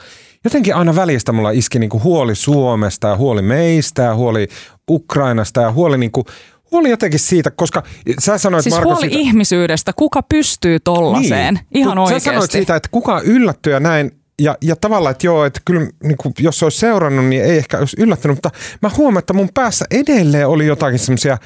[0.44, 4.48] jotenkin aina välistä mulla iski niin kuin huoli Suomesta ja huoli meistä ja huoli
[4.90, 6.26] Ukrainasta ja huoli, niin kuin,
[6.72, 7.84] huoli jotenkin siitä, koska
[8.20, 11.60] sä sanoit Siis Marko huoli siitä, ihmisyydestä, kuka pystyy tollaiseen?
[11.74, 12.26] Ihan Kun oikeasti.
[12.26, 14.12] Sä sanoit siitä, että kuka yllättyy ja näin,
[14.42, 17.78] ja, ja tavallaan, että joo, että kyllä niin kuin, jos olisi seurannut, niin ei ehkä
[17.78, 18.50] olisi yllättänyt, mutta
[18.82, 21.38] mä huomaan, että mun päässä edelleen oli jotakin semmoisia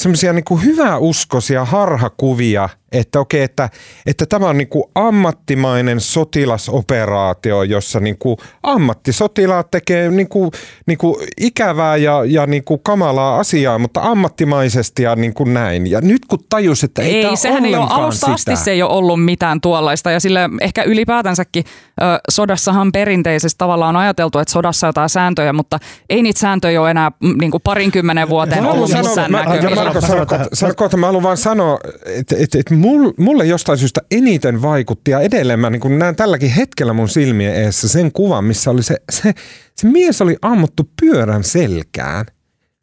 [0.00, 3.68] semmoisia niin hyväuskoisia harhakuvia, että okei, että,
[4.06, 10.50] että tämä on niin kuin ammattimainen sotilasoperaatio, jossa niin kuin ammattisotilaat tekee niin kuin,
[10.86, 15.90] niin kuin ikävää ja, ja niin kuin kamalaa asiaa, mutta ammattimaisesti ja niin kuin näin.
[15.90, 18.64] Ja nyt kun tajus, että ei, Ei, tämä sehän ei ole alusta asti sitä.
[18.64, 21.64] se ei ole ollut mitään tuollaista ja sille ehkä ylipäätänsäkin
[22.02, 25.78] ö, sodassahan perinteisesti tavallaan on ajateltu, että sodassa on jotain sääntöjä, mutta
[26.10, 29.44] ei niitä sääntöjä ole enää mm, niin kuin parinkymmenen vuoteen Mä ollut missään mä, ja
[29.48, 29.84] näkyvissä.
[29.84, 30.44] Marko, Sano sano, tähän.
[30.44, 34.62] kohta, sano kohta, mä haluan vaan sanoa, että, että, että mul- mulle jostain syystä eniten
[34.62, 38.82] vaikutti ja edelleen mä niin näen tälläkin hetkellä mun silmien eessä sen kuvan, missä oli
[38.82, 39.34] se, se,
[39.76, 42.26] se mies oli ammuttu pyörän selkään.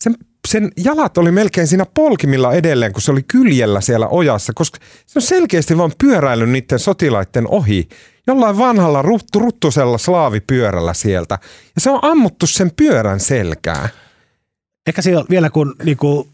[0.03, 0.15] Sen,
[0.47, 5.19] sen jalat oli melkein siinä polkimilla edelleen, kun se oli kyljellä siellä ojassa, koska se
[5.19, 7.87] on selkeästi vaan pyöräillyt niiden sotilaiden ohi
[8.27, 11.39] jollain vanhalla ruttu, ruttusella slaavipyörällä sieltä.
[11.75, 13.89] Ja se on ammuttu sen pyörän selkään.
[14.87, 16.29] Ehkä siellä vielä kun niin kuin,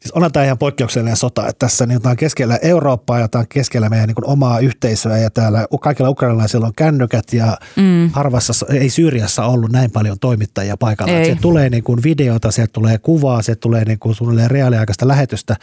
[0.00, 3.40] siis onhan tämä ihan poikkeuksellinen sota, että tässä niin tämä on keskellä Eurooppaa ja tämä
[3.40, 8.10] on keskellä meidän niin kuin, omaa yhteisöä ja täällä kaikilla ukrainalaisilla on kännykät ja mm.
[8.12, 11.12] harvassa, ei Syyriassa ollut näin paljon toimittajia paikalla.
[11.12, 11.24] Ei.
[11.24, 15.56] Sieltä tulee niin kuin, videota, sieltä tulee kuvaa, sieltä tulee niin kuin, suunnilleen reaaliaikaista lähetystä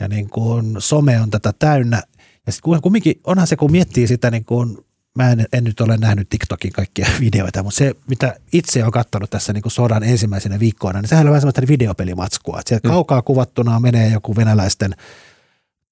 [0.00, 2.02] ja niin kuin, some on tätä täynnä.
[2.46, 4.78] Ja sitten kumminkin onhan se, kun miettii sitä niin kuin,
[5.16, 9.30] mä en, en nyt ole nähnyt TikTokin kaikkia videoita, mutta se, mitä itse olen katsonut
[9.30, 12.58] tässä niin kuin sodan ensimmäisenä viikkoina, niin sehän on vähän semmoista videopelimatskua.
[12.60, 12.92] Että sieltä Mm.
[12.92, 14.94] kaukaa kuvattuna menee joku venäläisten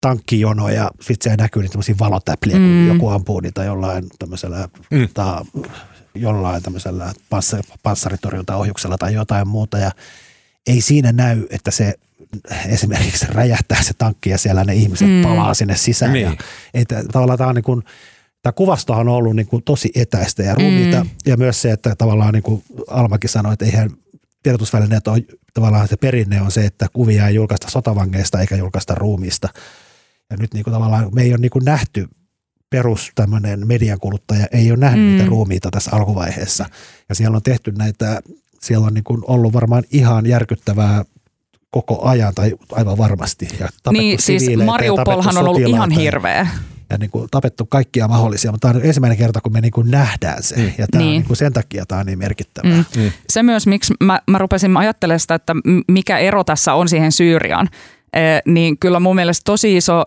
[0.00, 2.88] tankkijono ja sitten se näkyy niitä tämmöisiä valotäpliä, kun Mm.
[2.88, 5.08] joku ampuu niitä jollain tämmöisellä, Mm.
[5.14, 5.46] ta,
[6.14, 9.90] jollain tämmöisellä panssar, panssaritorjuntaohjuksella tai jotain muuta ja
[10.66, 11.94] ei siinä näy, että se
[12.66, 15.22] esimerkiksi räjähtää se tankki ja siellä ne ihmiset mm.
[15.22, 16.12] palaa sinne sisään.
[16.12, 16.24] Niin.
[16.24, 16.32] Ja,
[16.74, 17.82] että tavallaan tämä on niin kuin,
[18.44, 21.10] tämä kuvastohan on ollut niin kuin tosi etäistä ja ruumiita, Mm.
[21.26, 23.90] ja myös se, että tavallaan niin kuin Almakin sanoi, että eihän
[24.42, 25.20] tiedotusvälineet on,
[25.54, 29.48] tavallaan se perinne on se, että kuvia ei julkaista sotavangeista eikä julkaista ruumiista.
[30.30, 32.08] Ja nyt niin kuin tavallaan me ei ole niin kuin nähty
[32.70, 35.10] perus tämmöinen mediankuluttaja ei ole nähnyt Mm.
[35.10, 36.66] niitä ruumiita tässä alkuvaiheessa.
[37.08, 38.20] Ja siellä on tehty näitä,
[38.60, 41.04] siellä on niin kuin ollut varmaan ihan järkyttävää
[41.70, 43.48] koko ajan tai aivan varmasti.
[43.60, 46.48] Ja Niin, siis Mariupolhan on ollut ihan hirveä.
[46.94, 49.90] Ja niin kuin tapettu kaikkia mahdollisia, mutta tämä on ensimmäinen kerta, kun me niin kuin
[49.90, 50.56] nähdään se.
[50.56, 50.72] Mm.
[50.78, 51.08] Ja tämä Niin.
[51.08, 52.72] on niin kuin sen takia tämä on niin merkittävää.
[52.72, 53.02] Mm.
[53.02, 53.10] Mm.
[53.28, 55.54] Se myös, miksi mä, mä rupesin ajattelemaan sitä, että
[55.88, 57.68] mikä ero tässä on siihen Syyriaan,
[58.46, 60.02] niin kyllä mun mielestä tosi iso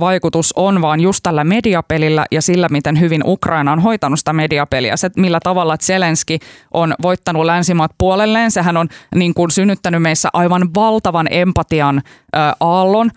[0.00, 4.96] vaikutus on vaan just tällä mediapelillä ja sillä, miten hyvin Ukraina on hoitanut sitä mediapeliä.
[4.96, 6.38] Se, millä tavalla Zelenski
[6.74, 12.02] on voittanut länsimaat puolelleen, sehän on niin kuin synnyttänyt meissä aivan valtavan empatian
[12.60, 13.10] aallon,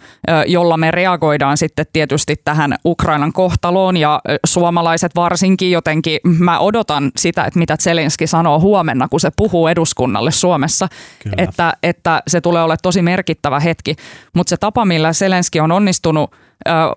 [0.47, 7.43] jolla me reagoidaan sitten tietysti tähän Ukrainan kohtaloon ja suomalaiset varsinkin jotenkin, mä odotan sitä,
[7.43, 10.87] että mitä Zelenski sanoo huomenna, kun se puhuu eduskunnalle Suomessa,
[11.23, 11.35] Kyllä.
[11.37, 13.95] että, että se tulee olemaan tosi merkittävä hetki.
[14.35, 16.35] Mutta se tapa, millä Zelenski on onnistunut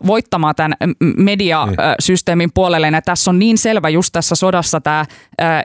[0.07, 0.75] voittamaan tämän
[1.17, 5.05] mediasysteemin puolelle, ja tässä on niin selvä just tässä sodassa tämä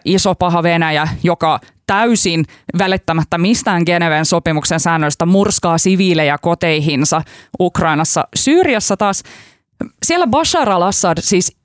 [0.05, 2.45] iso paha Venäjä, joka täysin
[2.78, 7.22] välittämättä mistään Geneven sopimuksen säännöistä murskaa siviilejä koteihinsa
[7.59, 8.28] Ukrainassa.
[8.36, 9.24] Syyriassa taas,
[10.05, 11.57] siellä Bashar al-Assad siis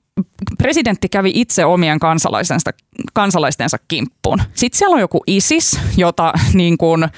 [0.59, 2.71] presidentti kävi itse omien kansalaistensa,
[3.13, 4.43] kansalaistensa kimppuun.
[4.55, 7.09] Sitten siellä on joku ISIS, jota niin kuin, ö,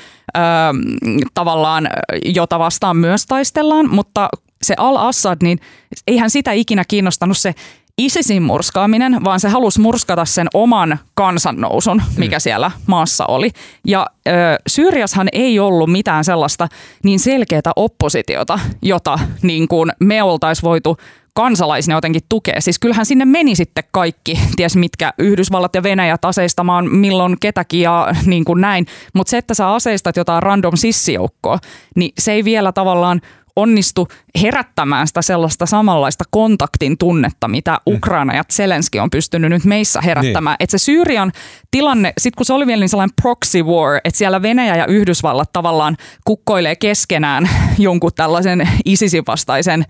[1.35, 1.89] tavallaan,
[2.25, 4.29] jota vastaan myös taistellaan, mutta
[4.63, 5.59] se Al-Assad, niin
[6.07, 7.55] eihän sitä ikinä kiinnostanut se
[7.99, 12.41] ISISin murskaaminen, vaan se halusi murskata sen oman kansannousun, mikä mm.
[12.41, 13.51] siellä maassa oli.
[13.87, 14.31] Ja ö,
[14.67, 16.69] Syyriashan ei ollut mitään sellaista
[17.05, 20.97] niin selkeää oppositiota, jota niin kuin me oltaisiin voitu
[21.39, 22.61] kansalaisina jotenkin tukea.
[22.61, 28.09] Siis kyllähän sinne meni sitten kaikki, ties mitkä Yhdysvallat ja Venäjät aseistamaan milloin ketäkin ja
[28.27, 28.87] niin kuin näin.
[29.15, 31.59] Mutta se, että sä aseistat jotain random sissijoukkoa,
[31.97, 33.21] niin se ei vielä tavallaan
[33.57, 34.09] onnistu
[34.43, 37.95] herättämään sitä sellaista samanlaista kontaktin tunnetta, mitä mm.
[37.95, 40.55] Ukraina ja Zelenski on pystynyt nyt meissä herättämään.
[40.55, 40.65] Niin.
[40.65, 41.33] Että se Syyrian
[41.71, 45.53] tilanne, sit kun se oli vielä niin sellainen proxy war, että siellä Venäjä ja Yhdysvallat
[45.53, 49.85] tavallaan kukkoilee keskenään jonkun tällaisen ISISin vastaisen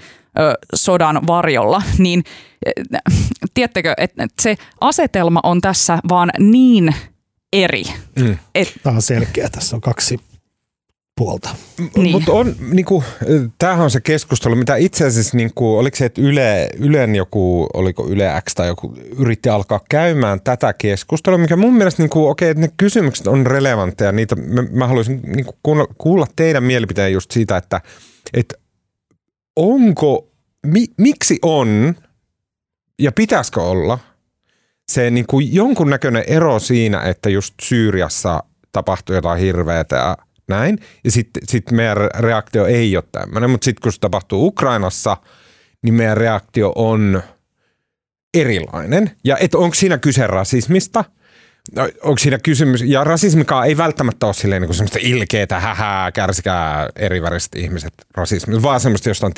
[0.74, 2.24] sodan varjolla, niin
[3.54, 6.94] tiedättekö, että se asetelma on tässä vaan niin
[7.52, 7.84] eri.
[8.18, 8.38] Mm.
[8.54, 9.48] Et, Tämä on selkeä.
[9.48, 10.20] Tässä on kaksi
[11.18, 11.50] puolta.
[11.96, 12.10] Niin.
[12.10, 13.04] Mutta on, niinku,
[13.58, 18.08] tämähän on se keskustelu, mitä itse asiassa, niinku, oliko se, että Yle, Ylen joku, oliko
[18.08, 22.60] Yle X tai joku, yritti alkaa käymään tätä keskustelua, mikä mun mielestä, niinku, okei, että
[22.60, 25.52] ne kysymykset on relevantteja, niitä, mä, mä haluaisin niinku,
[25.98, 27.80] kuulla teidän mielipiteen just siitä, että,
[28.34, 28.54] että
[29.56, 30.27] onko,
[30.66, 31.94] mi, miksi on
[32.98, 33.98] ja pitäisikö olla
[34.88, 38.42] se niin kuin jonkunnäköinen ero siinä, että just Syyriassa
[38.72, 40.16] tapahtuu jotain hirveätä ja
[40.48, 40.78] näin.
[41.04, 45.16] Ja sitten sit meidän reaktio ei ole tämmöinen, mutta sitten kun se tapahtuu Ukrainassa,
[45.82, 47.22] niin meidän reaktio on
[48.34, 49.10] erilainen.
[49.24, 51.04] Ja et onko siinä kyse rasismista–
[51.76, 56.88] No, onko siinä kysymys, ja rasismikaan ei välttämättä ole silleen niin semmoista ilkeätä, hähää, kärsikää
[56.96, 59.32] eriväriset ihmiset rasismista, vaan semmoista jostain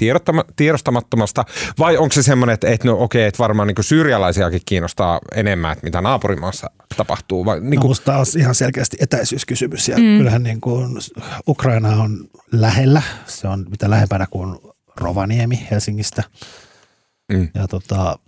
[0.57, 1.45] tiedostamattomasta,
[1.79, 5.85] vai onko se semmoinen, että, että no okei, että varmaan niin syyrialaisiakin kiinnostaa enemmän, että
[5.85, 7.45] mitä naapurimaassa tapahtuu?
[7.45, 7.97] Vai, niin kuin...
[8.07, 10.19] no, on ihan selkeästi etäisyyskysymys, ja mm.
[10.19, 10.97] kyllähän niin kuin
[11.49, 14.59] Ukraina on lähellä, se on mitä lähempänä kuin
[14.97, 16.23] Rovaniemi Helsingistä,
[17.33, 17.49] mm.
[17.55, 18.19] ja tota,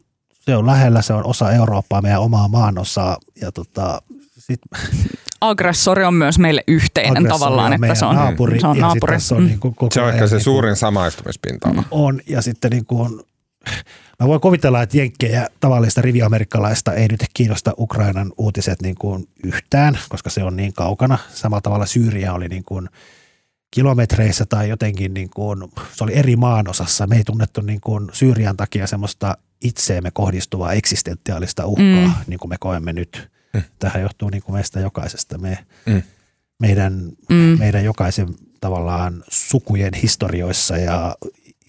[0.45, 3.17] se on lähellä, se on osa Eurooppaa, meidän omaa maanosaa.
[3.41, 4.03] Ja tota,
[4.39, 4.61] sit,
[5.41, 8.61] Aggressori on myös meille yhteinen tavallaan, että se on naapuri.
[8.61, 9.21] Se on, naapuri.
[9.21, 9.47] Se on, mm.
[9.47, 11.85] niin kuin koko se on ehkä se niin suurin samaistumispinta mm.
[11.91, 13.21] On, ja sitten niin kuin,
[14.21, 19.99] mä voin kuvitella, että jenkkejä tavallista riviamerikkalaista ei nyt kiinnosta Ukrainan uutiset niin kuin yhtään,
[20.09, 21.19] koska se on niin kaukana.
[21.35, 22.89] Samalla tavalla Syyria oli niin kuin
[23.71, 27.07] kilometreissä tai jotenkin, niin kuin, se oli eri maanosassa.
[27.07, 32.15] Me ei tunnettu niin kuin Syyrian takia semmoista itseemme kohdistuvaa eksistentiaalista uhkaa, mm.
[32.27, 33.31] niin kuin me koemme nyt.
[33.55, 33.63] Mm.
[33.79, 35.39] Tähän johtuu niin kuin meistä jokaisesta.
[35.39, 36.03] Me, mm.
[36.59, 37.59] meidän, mm.
[37.59, 38.29] meidän jokaisen
[38.61, 41.17] tavallaan sukujen historioissa ja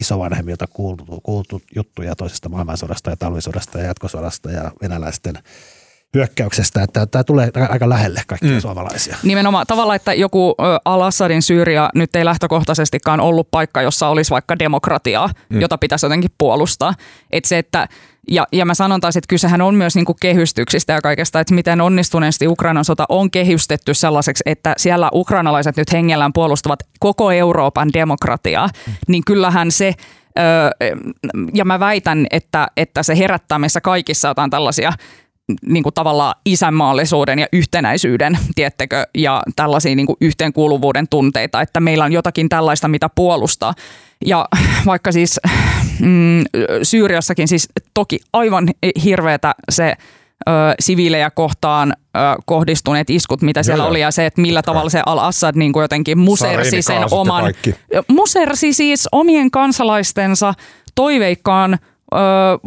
[0.02, 5.36] isovanhemmilta kuultu, kuultu juttuja toisesta maailmansodasta ja talvisodasta ja jatkosodasta ja venäläisten–
[6.14, 8.60] hyökkäyksestä, että tämä tulee aika lähelle kaikkia mm.
[8.60, 9.18] suomalaisia.
[9.24, 10.56] Nimenomaan tavalla, että joku
[10.86, 15.62] Al-Assadin Syyria nyt ei lähtökohtaisestikaan ollut paikka, jossa olisi vaikka demokratiaa, mm.
[15.62, 16.94] jota pitäisi jotenkin puolustaa.
[17.32, 17.88] Että se, että
[18.32, 21.54] ja, ja mä sanon taas, että kysehän on myös niin kuin kehystyksistä ja kaikesta, että
[21.54, 27.90] miten onnistuneesti Ukrainan sota on kehystetty sellaiseksi, että siellä ukrainalaiset nyt hengellään puolustavat koko Euroopan
[27.94, 28.94] demokratiaa, mm.
[29.08, 29.94] niin kyllähän se,
[31.54, 34.94] ja mä väitän, että, että se herättää meissä kaikissa jotain tällaisia
[35.66, 42.06] niin kuin tavallaan isänmaallisuuden ja yhtenäisyyden, tiettekö, ja tällaisia niin kuin yhteenkuuluvuuden tunteita, että meillä
[42.06, 43.74] on jotakin tällaista, mitä puolustaa.
[44.26, 44.48] Ja
[44.86, 45.40] vaikka siis
[46.00, 46.44] mm,
[46.84, 48.70] Syyriassakin siis toki aivan
[49.04, 49.94] hirveätä se
[50.48, 54.90] ö, siviilejä kohtaan ö, kohdistuneet iskut, mitä siellä Joo, oli, ja se, että millä tavalla
[54.90, 57.54] se Al-Assad niin kuin jotenkin musersi sen oman,
[58.08, 60.54] musersi siis omien kansalaistensa
[60.96, 61.80] toiveikkaan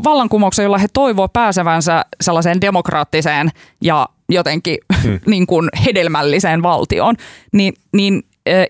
[0.04, 3.50] vallankumouksen, jolla he toivoo pääsevänsä sellaiseen demokraattiseen
[3.82, 5.20] ja jotenkin hmm.
[5.26, 7.16] niin kuin hedelmälliseen valtioon,
[7.52, 8.22] niin, niin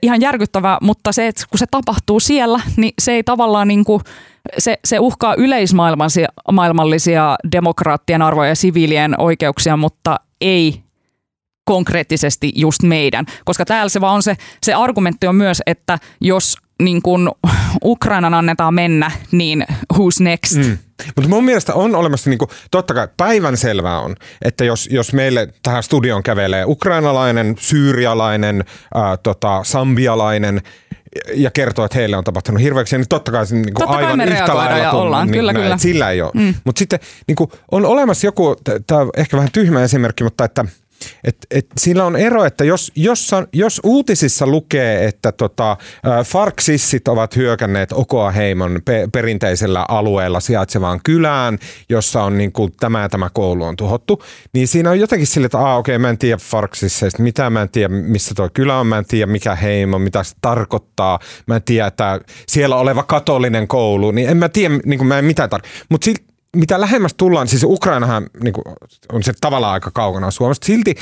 [0.02, 4.02] ihan järkyttävää, mutta se, että kun se tapahtuu siellä, niin se ei tavallaan niin kuin,
[4.58, 10.82] se, se uhkaa yleismaailmallisia demokraattien arvoja ja siviilien oikeuksia, mutta ei
[11.64, 13.24] konkreettisesti just meidän.
[13.44, 17.32] Koska täällä se vaan on se, se argumentti on myös, että jos niin kun
[17.84, 20.56] Ukrainan annetaan mennä, niin who's next?
[20.56, 20.78] Mm.
[21.16, 25.12] Mutta mun mielestä on olemassa, niin kuin, totta kai päivän selvää on, että jos, jos
[25.12, 28.64] meille tähän studioon kävelee ukrainalainen, syyrialainen,
[28.94, 30.62] ää, tota, sambialainen,
[31.34, 34.90] ja kertoo, että heille on tapahtunut hirveäksi, niin totta kai niin kuin aivan yhtä lailla
[34.90, 35.26] kuin, ollaan.
[35.26, 35.78] Niin, kyllä, näin, kyllä.
[35.78, 36.30] sillä ei ole.
[36.34, 36.54] Mm.
[36.64, 38.56] Mutta sitten niin kuin, on olemassa joku,
[38.86, 40.64] tämä on ehkä vähän tyhmä esimerkki, mutta että
[41.24, 45.76] et, et sillä on ero, että jos, jos, jos uutisissa lukee, että tota,
[46.24, 53.08] Farksissit ovat hyökänneet Okoa-heimon pe, perinteisellä alueella sijaitsevaan kylään, jossa on niin kuin, tämä ja
[53.08, 54.22] tämä koulu on tuhottu,
[54.52, 57.68] niin siinä on jotenkin sille, että okei, okay, mä en tiedä Farksisseista, mitä mä en
[57.68, 61.62] tiedä, missä tuo kylä on, mä en tiedä, mikä heimo, mitä se tarkoittaa, mä en
[61.62, 65.50] tiedä, että siellä oleva katolinen koulu, niin en mä tiedä, niin kuin mä en mitään
[65.50, 65.76] tarkoita.
[65.88, 66.10] Mutta
[66.56, 68.64] mitä lähemmäs tullaan, siis Ukrainahan niin kuin,
[69.12, 70.66] on se tavallaan aika kaukana Suomesta.
[70.66, 70.94] Silti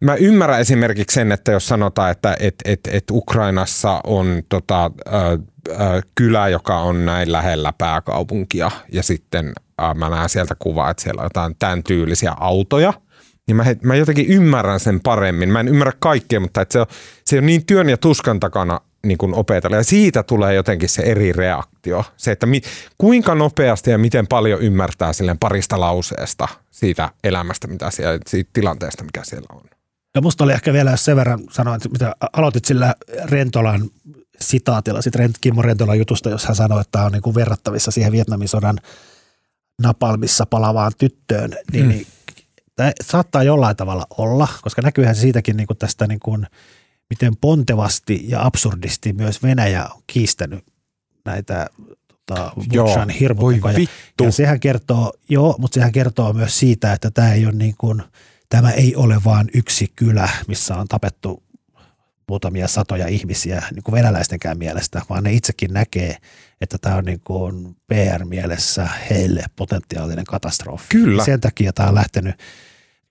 [0.00, 4.90] mä ymmärrän esimerkiksi sen, että jos sanotaan, että et, et, et Ukrainassa on tota, ä,
[5.20, 9.52] ä, kylä, joka on näin lähellä pääkaupunkia ja sitten
[9.82, 12.92] ä, mä näen sieltä kuvaa, että siellä on jotain tämän tyylisiä autoja–
[13.50, 15.48] niin mä, mä jotenkin ymmärrän sen paremmin.
[15.48, 16.86] Mä en ymmärrä kaikkea, mutta että se, on,
[17.24, 19.76] se on niin työn ja tuskan takana niin kuin opetella.
[19.76, 22.04] Ja siitä tulee jotenkin se eri reaktio.
[22.16, 22.60] Se, että mi,
[22.98, 29.04] kuinka nopeasti ja miten paljon ymmärtää silleen parista lauseesta siitä elämästä, mitä siellä, siitä tilanteesta,
[29.04, 29.62] mikä siellä on.
[30.14, 32.94] Ja musta oli ehkä vielä, jos sen verran sanoin, että mitä aloitit sillä
[33.24, 33.90] Rentolan
[34.40, 37.90] sitaatilla, sitten Rent, Kimmo Rentolan jutusta, jos hän sanoi, että tämä on niin kuin verrattavissa
[37.90, 38.78] siihen Vietnamin sodan
[39.82, 41.88] napalmissa palavaan tyttöön, niin, mm.
[41.88, 42.06] niin
[42.76, 46.46] tämä saattaa jollain tavalla olla, koska näkyyhän se siitäkin niin kuin tästä niin kuin–
[47.10, 50.64] miten pontevasti ja absurdisti myös Venäjä on kiistänyt
[51.24, 51.66] näitä
[52.26, 53.78] tota, Butshan hirmutekoja.
[54.22, 58.02] Ja sehän kertoo, joo, mutta sehän kertoo myös siitä, että tämä ei ole niin kuin,
[58.48, 61.42] tämä ei ole vain yksi kylä, missä on tapettu
[62.28, 66.16] muutamia satoja ihmisiä niin kuin venäläistenkään mielestä, vaan ne itsekin näkee,
[66.60, 70.84] että tämä on niin kuin PR-mielessä heille potentiaalinen katastrofi.
[70.88, 71.20] Kyllä.
[71.20, 72.34] Ja sen takia tämä on lähtenyt,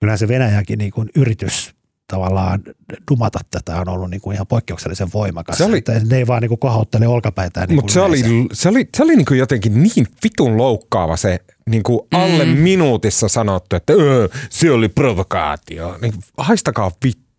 [0.00, 1.74] kyllä se Venäjänkin niin kuin yritys
[2.10, 2.62] tavallaan
[3.10, 5.58] dumata tätä on ollut niin kuin ihan poikkeuksellisen voimakas.
[5.58, 7.68] Se oli, että ne ei vaan niin kuin kohottele olkapäitään.
[7.68, 11.38] Niin mutta se oli, se oli, se oli niin kuin jotenkin niin vitun loukkaava se
[11.70, 12.50] niin kuin alle mm.
[12.50, 15.98] minuutissa sanottu, että öö, se oli provokaatio.
[16.02, 17.29] Niin, haistakaa vittu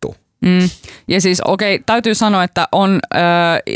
[0.45, 0.69] Mm.
[1.07, 3.21] Ja siis okei, okay, täytyy sanoa, että on, äh,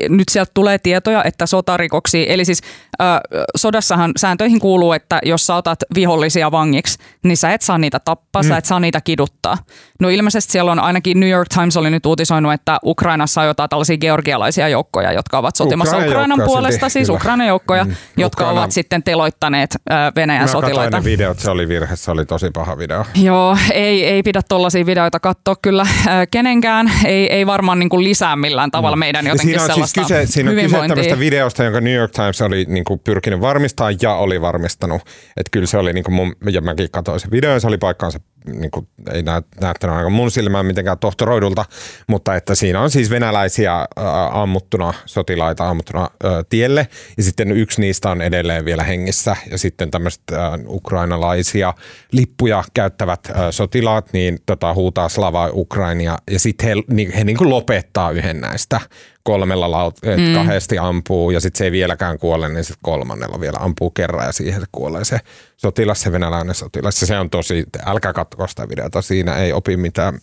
[0.10, 2.62] nyt sieltä tulee tietoja, että sotarikoksi, eli siis
[3.02, 3.20] äh,
[3.56, 8.42] sodassahan sääntöihin kuuluu, että jos sä otat vihollisia vangiksi, niin sä et saa niitä tappaa,
[8.42, 8.48] mm.
[8.48, 9.58] sä et saa niitä kiduttaa.
[10.00, 13.70] No ilmeisesti siellä on ainakin New York Times oli nyt uutisoinut, että Ukrainassa on jotain
[13.70, 17.10] tällaisia georgialaisia joukkoja, jotka ovat sotimassa Ukraina Ukrainan puolesta, siis.
[17.10, 17.96] Ukrainan joukkoja, mm.
[18.18, 18.62] jotka Ukraina.
[18.62, 20.98] ovat sitten teloittaneet äh, Venäjän Mä sotilaita.
[20.98, 23.06] Mä videot, se oli virhe, se oli tosi paha video.
[23.16, 25.82] Joo, ei, ei pidä tollaisia videoita katsoa kyllä.
[25.82, 26.28] Äh,
[26.62, 29.00] kenenkään ei, ei varmaan niin kuin lisää millään tavalla mm.
[29.00, 31.94] meidän jotenkin siinä on siis sellaista siis kyse, Siinä on kyse tämmöistä videosta, jonka New
[31.94, 35.02] York Times oli niin kuin pyrkinyt varmistaa ja oli varmistanut.
[35.38, 38.20] Että kyllä se oli, niin kuin mun, ja mäkin katsoin sen videon, se oli paikkaansa
[38.54, 39.24] niin kuin, ei
[39.62, 41.66] näyttänyt aika mun silmään mitenkään tohtoroidulta,
[42.08, 43.86] mutta että siinä on siis venäläisiä äh,
[44.32, 46.10] ammuttuna, sotilaita ammuttuna
[46.50, 46.88] tielle,
[47.18, 51.74] ja sitten yksi niistä on edelleen vielä hengissä, ja sitten tämmöiset äh, ukrainalaisia
[52.12, 57.38] lippuja käyttävät äh, sotilaat, niin tota, huutaa Slava Ukrainia, ja sitten he, niin, he niin
[57.38, 58.80] kuin lopettaa yhden näistä
[59.26, 60.34] kolmella laut- mm.
[60.34, 64.32] kahdesti ampuu ja sitten se ei vieläkään kuole, niin sitten kolmannella vielä ampuu kerran ja
[64.32, 65.20] siihen se kuolee se
[65.58, 67.00] sotilas, se venäläinen sotilas.
[67.00, 70.20] Se on tosi, älkää katsoa sitä videota, siinä ei opi mitään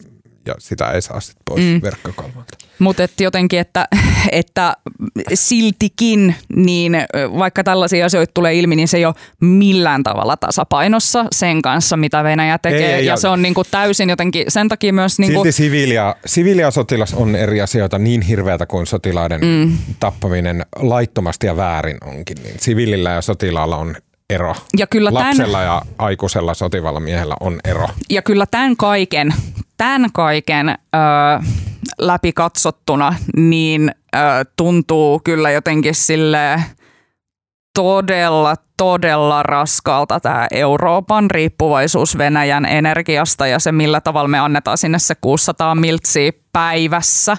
[0.46, 1.80] ja sitä ei saa sitten pois mm.
[1.82, 2.56] verkkokalvolta.
[2.78, 3.88] Mutta et jotenkin, että,
[4.32, 4.76] että
[5.34, 6.96] siltikin, niin
[7.38, 12.24] vaikka tällaisia asioita tulee ilmi, niin se ei ole millään tavalla tasapainossa sen kanssa, mitä
[12.24, 12.94] Venäjä tekee.
[12.94, 15.18] Ei, ja, ja se on niinku täysin jotenkin, sen takia myös...
[15.18, 15.38] Niinku...
[15.38, 19.78] Silti siviilia, siviilia sotilas on eri asioita niin hirveätä kuin sotilaiden mm.
[20.00, 22.36] tappaminen laittomasti ja väärin onkin.
[22.42, 23.96] Niin siviilillä ja sotilaalla on
[24.30, 24.54] ero.
[24.78, 27.88] Ja kyllä Lapsella tämän, ja aikuisella sotivalla miehellä on ero.
[28.10, 29.34] Ja kyllä tämän kaiken,
[29.82, 30.74] tämän kaiken ö,
[31.98, 34.18] läpi katsottuna, niin ö,
[34.56, 36.62] tuntuu kyllä jotenkin sille
[37.74, 44.98] todella, todella raskalta tämä Euroopan riippuvaisuus Venäjän energiasta ja se, millä tavalla me annetaan sinne
[44.98, 47.36] se 600 miltsiä päivässä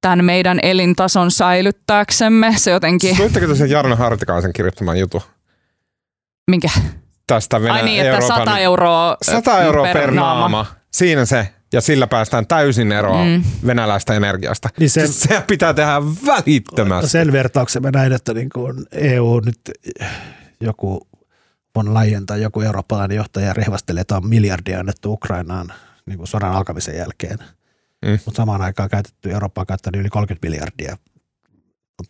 [0.00, 2.52] tämän meidän elintason säilyttääksemme.
[2.56, 3.16] Se jotenkin...
[3.18, 5.22] Luitteko tosiaan Jarno Hartikaisen kirjoittaman jutun?
[6.50, 6.68] Minkä?
[7.26, 8.38] Tästä Venä- Ai niin, että Euroopan...
[8.38, 10.40] 100 euroa, 100 euroa per, per naama.
[10.40, 10.81] naama.
[10.92, 11.48] Siinä se.
[11.72, 13.44] Ja sillä päästään täysin eroon mm.
[13.66, 14.68] venäläistä energiasta.
[14.78, 17.10] Niin sen, siis se pitää tehdä välittömästi.
[17.10, 19.60] Sen vertauksen mä näin, että niin kuin EU nyt
[20.60, 21.08] joku
[21.74, 25.72] on Leyen tai joku eurooppalainen johtaja rehvastelee, että on miljardia annettu Ukrainaan
[26.06, 27.38] niin kuin sodan alkamisen jälkeen.
[28.06, 28.18] Mm.
[28.24, 30.96] Mutta samaan aikaan käytetty, Eurooppa on käyttänyt yli 30 miljardia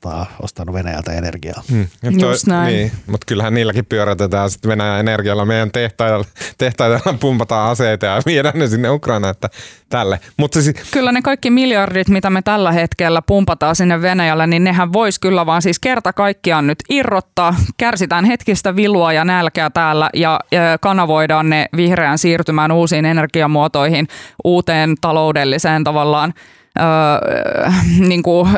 [0.00, 1.62] tota, ostanut Venäjältä energiaa.
[1.70, 1.86] Hmm.
[2.20, 2.74] Just näin.
[2.74, 5.44] Niin, mutta kyllähän niilläkin pyörätetään sitten Venäjän energialla.
[5.44, 6.24] Meidän tehtailla,
[6.58, 9.48] tehtailla pumpataan aseita ja viedään ne sinne Ukrainaan, että
[9.88, 10.20] tälle.
[10.36, 14.92] Mutta siis, Kyllä ne kaikki miljardit, mitä me tällä hetkellä pumpataan sinne Venäjälle, niin nehän
[14.92, 17.54] vois kyllä vaan siis kerta kaikkiaan nyt irrottaa.
[17.76, 24.08] Kärsitään hetkistä vilua ja nälkää täällä ja, ja kanavoidaan ne vihreään siirtymään uusiin energiamuotoihin,
[24.44, 26.34] uuteen taloudelliseen tavallaan
[26.78, 26.84] Öö,
[28.08, 28.48] niin kuin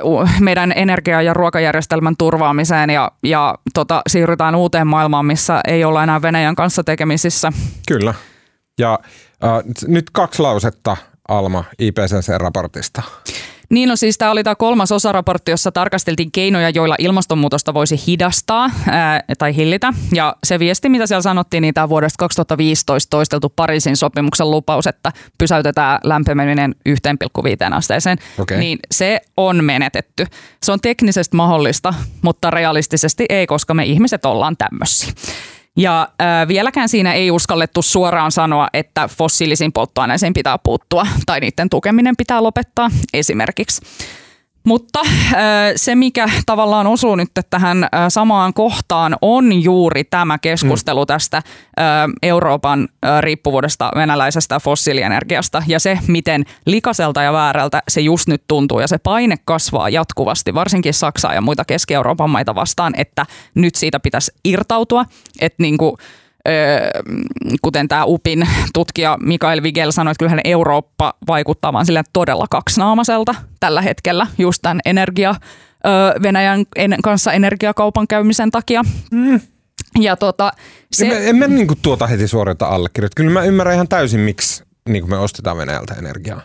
[0.40, 6.22] meidän energia- ja ruokajärjestelmän turvaamiseen ja, ja tota, siirrytään uuteen maailmaan, missä ei olla enää
[6.22, 7.52] Venäjän kanssa tekemisissä.
[7.88, 8.14] kyllä.
[8.78, 8.98] Ja
[9.44, 9.50] äh,
[9.86, 10.96] nyt kaksi lausetta
[11.28, 13.02] Alma IPCC-raportista.
[13.74, 18.70] Niin no siis tämä oli tämä kolmas osaraportti, jossa tarkasteltiin keinoja, joilla ilmastonmuutosta voisi hidastaa
[18.88, 19.92] ää, tai hillitä.
[20.12, 25.12] Ja se viesti, mitä siellä sanottiin, niin tämä vuodesta 2015 toisteltu Pariisin sopimuksen lupaus, että
[25.38, 28.58] pysäytetään lämpeneminen 1,5 asteeseen, Okei.
[28.58, 30.26] niin se on menetetty.
[30.62, 35.12] Se on teknisesti mahdollista, mutta realistisesti ei, koska me ihmiset ollaan tämmöisiä.
[35.76, 41.70] Ja äh, vieläkään siinä ei uskallettu suoraan sanoa, että fossiilisiin polttoaineisiin pitää puuttua tai niiden
[41.70, 43.80] tukeminen pitää lopettaa esimerkiksi.
[44.64, 45.00] Mutta
[45.76, 51.44] se, mikä tavallaan osuu nyt tähän äh, samaan kohtaan, on juuri tämä keskustelu tästä äh,
[52.22, 52.88] Euroopan
[53.20, 58.80] riippuvuudesta venäläisestä fossiilienergiasta ja se, miten likaselta ja väärältä se just nyt tuntuu.
[58.80, 64.00] Ja se paine kasvaa jatkuvasti, varsinkin Saksaa ja muita Keski-Euroopan maita vastaan, että nyt siitä
[64.00, 65.04] pitäisi irtautua.
[65.40, 65.96] Että niin kuin,
[67.62, 73.34] kuten tämä UPin tutkija Mikael Vigel sanoi, että kyllähän Eurooppa vaikuttaa vaan silleen todella kaksinaamaiselta
[73.60, 75.34] tällä hetkellä just tämän energia,
[76.22, 78.82] Venäjän en, kanssa energiakaupan käymisen takia.
[79.10, 79.40] Mm.
[80.00, 80.52] Ja tota,
[80.92, 81.06] Se...
[81.06, 83.14] En, mä- en mä niinku tuota heti suorita allekirjoita.
[83.16, 86.40] Kyllä mä ymmärrän ihan täysin, miksi niinku me ostetaan Venäjältä energiaa.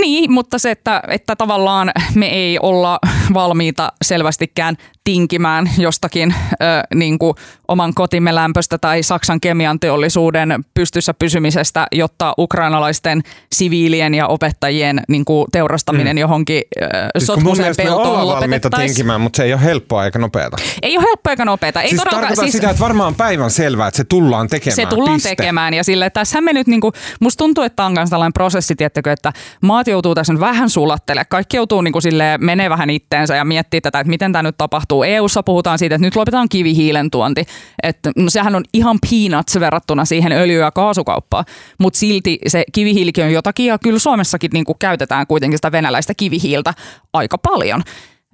[0.00, 2.98] Niin, mutta se, että, että tavallaan me ei olla
[3.34, 4.76] valmiita selvästikään
[5.06, 7.34] tinkimään jostakin ö, niin kuin
[7.68, 15.24] oman kotimme lämpöstä tai Saksan kemian teollisuuden pystyssä pysymisestä, jotta ukrainalaisten siviilien ja opettajien niin
[15.24, 16.20] kuin teurastaminen mm.
[16.20, 16.86] johonkin ö,
[17.18, 18.88] Siis sotkuseen peltoon lopetettaisiin.
[18.88, 20.56] tinkimään, mutta se ei ole helppoa eikä nopeata.
[20.82, 21.82] Ei ole helppoa eikä nopeata.
[21.82, 24.76] Ei siis tarkoitan siis, sitä, että varmaan päivän selvää, että se tullaan tekemään.
[24.76, 25.28] se tullaan Piste.
[25.28, 28.74] tekemään ja sille, että tässä me nyt niinku, musta tuntuu, että on myös tällainen prosessi,
[28.74, 31.24] tiettäkö, että maat joutuu tässä vähän sulattele.
[31.28, 34.95] Kaikki joutuu niinku sille menee vähän itteensä ja miettii tätä, että miten tämä nyt tapahtuu.
[35.04, 37.44] EU-ssa puhutaan siitä, että nyt lopetetaan kivihiilen tuonti.
[37.82, 41.44] Että no, sehän on ihan peanuts verrattuna siihen öljy- ja kaasukauppaan,
[41.78, 46.74] mutta silti se kivihiilikin on jotakin ja kyllä Suomessakin niinku käytetään kuitenkin sitä venäläistä kivihiiltä
[47.12, 47.82] aika paljon.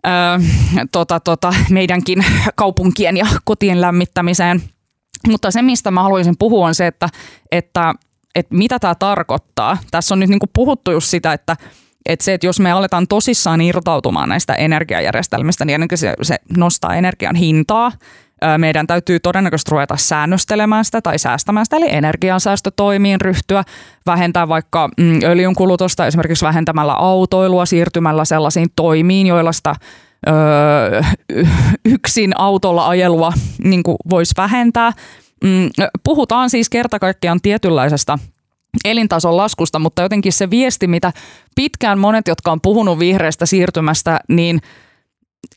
[0.07, 0.13] Öö,
[0.93, 4.63] tota, tota, meidänkin kaupunkien ja kotien lämmittämiseen.
[5.29, 7.09] Mutta se, mistä mä haluaisin puhua, on se, että,
[7.53, 7.95] että,
[8.35, 9.79] että mitä tämä tarkoittaa.
[9.91, 11.57] Tässä on nyt niin kuin puhuttu just sitä, että,
[12.07, 16.95] että se, että jos me aletaan tosissaan irtautumaan näistä energiajärjestelmistä, niin ainakin se, se nostaa
[16.95, 17.93] energian hintaa.
[18.59, 23.65] Meidän täytyy todennäköisesti ruveta säännöstelemään sitä tai säästämään sitä, eli energiansäästötoimiin ryhtyä,
[24.07, 29.75] vähentää vaikka mm, öljyn kulutusta esimerkiksi vähentämällä autoilua, siirtymällä sellaisiin toimiin, joilla sitä
[30.29, 31.03] öö,
[31.85, 33.33] yksin autolla ajelua
[33.65, 34.93] niin voisi vähentää.
[35.45, 35.71] Mm,
[36.05, 38.19] Puhutaan siis kerta kaikkiaan tietynlaisesta
[38.85, 41.13] elintason laskusta, mutta jotenkin se viesti, mitä
[41.57, 44.61] pitkään monet, jotka on puhunut vihreästä siirtymästä, niin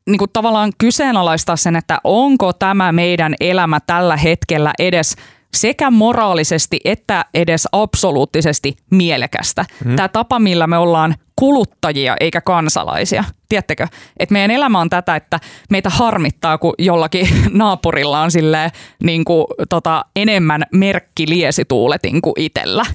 [0.09, 5.15] niin kuin tavallaan kyseenalaistaa sen, että onko tämä meidän elämä tällä hetkellä edes
[5.53, 9.65] sekä moraalisesti että edes absoluuttisesti mielekästä.
[9.85, 9.95] Mm.
[9.95, 13.23] Tämä tapa, millä me ollaan kuluttajia eikä kansalaisia.
[13.49, 13.87] Tiedättekö,
[14.19, 18.71] että meidän elämä on tätä, että meitä harmittaa, kun jollakin naapurilla on silleen,
[19.03, 22.85] niin kuin, tota, enemmän merkkiliesituuletin kuin itsellä.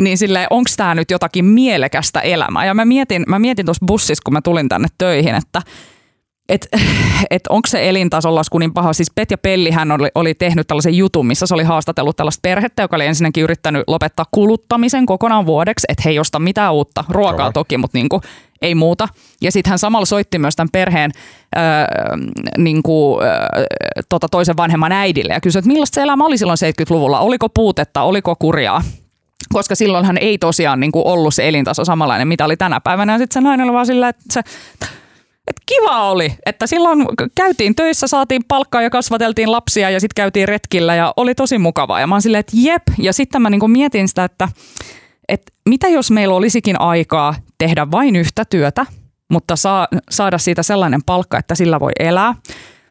[0.00, 2.64] Niin silleen, onko tämä nyt jotakin mielekästä elämää?
[2.64, 5.62] Ja mä mietin, mä mietin tuossa bussissa, kun mä tulin tänne töihin, että
[6.48, 6.68] et,
[7.30, 8.92] et onko se elintason lasku niin paha.
[8.92, 12.96] Siis Petja Pellihän oli, oli tehnyt tällaisen jutun, missä se oli haastatellut tällaista perhettä, joka
[12.96, 17.76] oli ensinnäkin yrittänyt lopettaa kuluttamisen kokonaan vuodeksi, että he ei osta mitään uutta, ruokaa toki,
[17.76, 18.20] mutta niinku,
[18.62, 19.08] ei muuta.
[19.40, 21.10] Ja sitten hän samalla soitti myös tämän perheen
[21.56, 21.62] öö,
[22.58, 23.64] niinku, öö,
[24.08, 28.02] tota toisen vanhemman äidille ja kysyi, että millaista se elämä oli silloin 70-luvulla, oliko puutetta,
[28.02, 28.82] oliko kurjaa
[29.52, 33.12] koska silloinhan ei tosiaan niin kuin ollut se elintaso samanlainen, mitä oli tänä päivänä.
[33.12, 34.42] Ja sitten se nainen oli vaan silleen, että se,
[35.46, 40.48] että kiva oli, että silloin käytiin töissä, saatiin palkkaa ja kasvateltiin lapsia ja sitten käytiin
[40.48, 42.00] retkillä ja oli tosi mukavaa.
[42.00, 42.82] Ja mä oon silleen, että jep.
[42.98, 44.48] Ja sitten mä niinku mietin sitä, että,
[45.28, 48.86] että mitä jos meillä olisikin aikaa tehdä vain yhtä työtä,
[49.30, 52.34] mutta saa, saada siitä sellainen palkka, että sillä voi elää.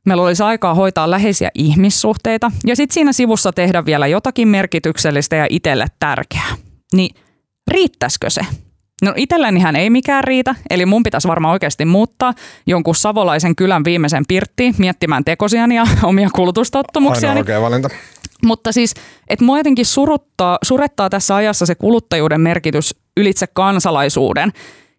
[0.06, 5.47] Meillä olisi aikaa hoitaa läheisiä ihmissuhteita ja sitten siinä sivussa tehdä vielä jotakin merkityksellistä ja
[5.49, 6.56] itselle tärkeää.
[6.93, 7.16] Niin
[7.72, 8.41] riittäisikö se?
[9.02, 12.34] No itsellänihän ei mikään riitä, eli mun pitäisi varmaan oikeasti muuttaa
[12.68, 17.30] jonkun savolaisen kylän viimeisen pirttiin miettimään tekosiani ja omia kulutustottumuksiani.
[17.30, 17.89] Aina oikea valinta.
[18.46, 18.93] Mutta siis,
[19.28, 24.52] että mua jotenkin suruttaa, surettaa tässä ajassa se kuluttajuuden merkitys ylitse kansalaisuuden.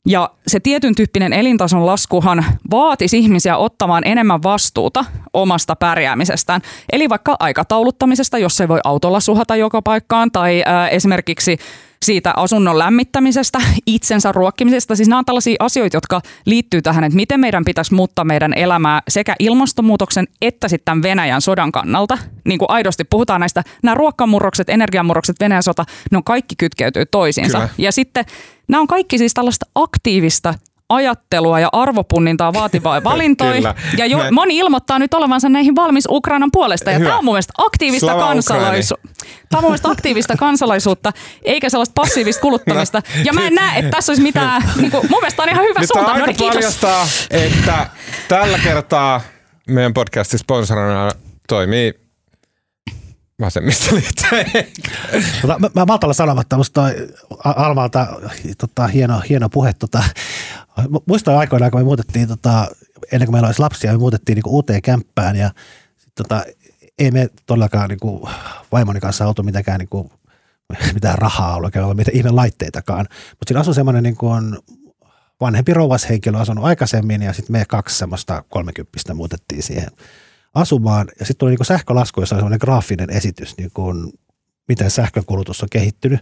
[0.08, 6.60] Ja se tietyn tyyppinen elintason laskuhan vaatisi ihmisiä ottamaan enemmän vastuuta omasta pärjäämisestään.
[6.92, 11.58] Eli vaikka aikatauluttamisesta, jos se voi autolla suhata joka paikkaan, tai ää, esimerkiksi
[12.02, 14.96] siitä asunnon lämmittämisestä, itsensä ruokkimisesta.
[14.96, 19.02] Siis nämä on tällaisia asioita, jotka liittyy tähän, että miten meidän pitäisi muuttaa meidän elämää
[19.08, 22.18] sekä ilmastonmuutoksen että sitten Venäjän sodan kannalta.
[22.44, 27.58] Niin kuin aidosti puhutaan näistä, nämä ruokkamurrokset, energiamurrokset, Venäjän sota, ne on kaikki kytkeytyy toisiinsa.
[27.58, 27.70] Kyllä.
[27.78, 28.24] Ja sitten
[28.68, 30.54] nämä on kaikki siis tällaista aktiivista
[30.88, 33.74] ajattelua ja arvopunnintaa vaativaa valintoja.
[33.96, 36.90] Ja jo, moni ilmoittaa nyt olevansa näihin valmis Ukrainan puolesta.
[36.90, 37.08] Ja Hyvä.
[37.08, 39.08] tämä on mun mielestä aktiivista Slava kansalaisuutta.
[39.48, 41.12] Tämä on mun mielestä aktiivista kansalaisuutta,
[41.44, 43.02] eikä sellaista passiivista kuluttamista.
[43.24, 45.80] Ja mä en näe, että tässä olisi mitään, niin kuin, mun mielestä on ihan hyvä
[45.80, 46.10] Nyt suunta.
[46.10, 46.54] No aika niin, kiitos.
[46.54, 47.86] paljastaa, että
[48.28, 49.20] tällä kertaa
[49.68, 51.10] meidän podcastin sponsorina
[51.48, 52.05] toimii
[53.40, 54.22] vasemmistoliitto.
[55.42, 57.08] Tota, mä, mä maltalla sanomatta, musta toi
[57.44, 58.06] Almalta
[58.58, 59.72] tota, hieno, hieno puhe.
[59.72, 60.04] Tota,
[61.08, 62.68] muistan aikoinaan, kun me muutettiin, tota,
[63.12, 65.50] ennen kuin meillä olisi lapsia, me muutettiin niinku uuteen kämppään ja
[65.96, 66.44] sit, tota,
[66.98, 68.28] ei me todellakaan niinku,
[68.72, 70.12] vaimoni kanssa oltu mitenkään niinku,
[70.94, 73.06] mitään rahaa ollut, eikä ollut mitään ihme laitteitakaan.
[73.30, 74.58] Mutta siinä asui semmoinen niinku on
[75.40, 79.88] vanhempi rouvashenkilö asunut aikaisemmin ja sitten me kaksi semmoista kolmekymppistä muutettiin siihen
[80.56, 81.06] asumaan.
[81.18, 83.92] Ja sitten tuli niinku sähkölasku, jossa oli semmoinen graafinen esitys, niinku,
[84.68, 86.20] miten sähkönkulutus on kehittynyt.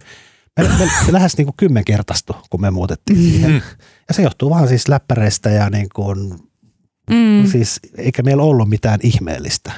[0.59, 3.63] Me, me, se lähes niinku kymmenkertaistui, kun me muutettiin siihen.
[4.07, 6.39] Ja se johtuu vaan siis läppäreistä ja niin kuin,
[7.09, 7.45] Mm.
[7.51, 9.71] siis eikä meillä ollut mitään ihmeellistä.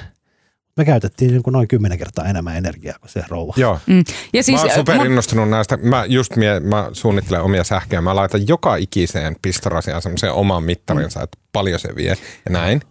[0.78, 3.54] Me käytettiin niin kuin noin kymmenen kertaa enemmän energiaa kuin se rouva.
[3.58, 3.80] Joo.
[3.88, 4.04] Mm.
[4.34, 5.78] Ja Siis, mä oon äh, super mun- innostunut näistä.
[5.78, 8.02] Mä just mie, mä suunnittelen omia sähköjä.
[8.02, 12.10] Mä laitan joka ikiseen pistorasiaan semmoisen oman mittarinsa, että paljon se vie
[12.46, 12.82] ja näin.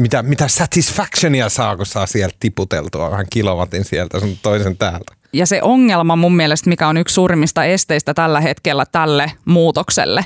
[0.00, 5.14] Mitä, mitä satisfactionia saa, kun saa sieltä tiputeltua vähän kilowatin sieltä sun toisen täältä.
[5.32, 10.24] Ja se ongelma mun mielestä, mikä on yksi suurimmista esteistä tällä hetkellä tälle muutokselle,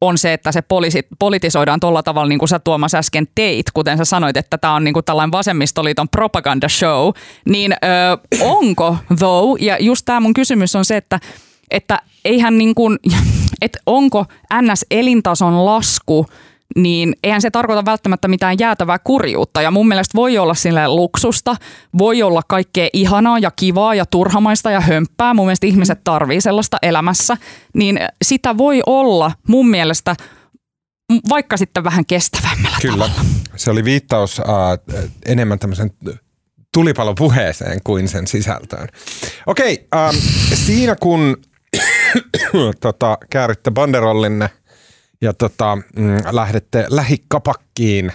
[0.00, 3.98] on se, että se poliisi, politisoidaan tuolla tavalla, niin kuin sä Tuomas äsken teit, kuten
[3.98, 7.08] sä sanoit, että tämä on niin kuin tällainen vasemmistoliiton propaganda show,
[7.48, 7.76] niin ö,
[8.40, 11.20] onko though, ja just tämä mun kysymys on se, että,
[11.70, 12.98] että eihän niin kuin,
[13.62, 14.24] että onko
[14.62, 16.26] NS-elintason lasku
[16.76, 19.62] niin eihän se tarkoita välttämättä mitään jäätävää kurjuutta.
[19.62, 21.56] Ja mun mielestä voi olla sille luksusta,
[21.98, 25.34] voi olla kaikkea ihanaa ja kivaa ja turhamaista ja hömppää.
[25.34, 27.36] Mun mielestä ihmiset tarvii sellaista elämässä.
[27.74, 30.16] Niin sitä voi olla mun mielestä
[31.28, 33.08] vaikka sitten vähän kestävämmällä Kyllä.
[33.08, 33.30] tavalla.
[33.56, 34.46] Se oli viittaus äh,
[35.26, 35.90] enemmän tämmöisen
[36.74, 38.88] tulipalopuheeseen kuin sen sisältöön.
[39.46, 40.16] Okei, ähm,
[40.54, 41.36] siinä kun
[42.80, 44.50] tota, kääritte banderollinne
[45.20, 48.12] ja tota, mm, lähdette lähikapakkiin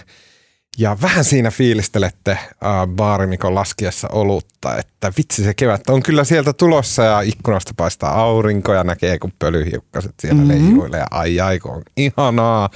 [0.78, 2.48] ja vähän siinä fiilistelette äh,
[2.86, 8.74] baarimikon laskiessa olutta, että vitsi se kevät on kyllä sieltä tulossa ja ikkunasta paistaa aurinko
[8.74, 10.66] ja näkee kun pölyhiukkaset siellä mm-hmm.
[10.66, 12.70] leijuilee ja ai ai kun on ihanaa.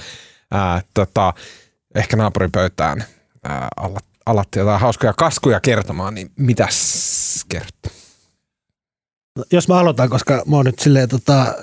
[0.55, 1.33] Äh, tota,
[1.95, 3.03] ehkä naapuripöytään
[3.49, 8.06] äh, alat, alatte jotain hauskoja kaskuja kertomaan, niin mitäs kertoo?
[9.51, 11.53] Jos mä aloitan, koska mä oon nyt silleen tota,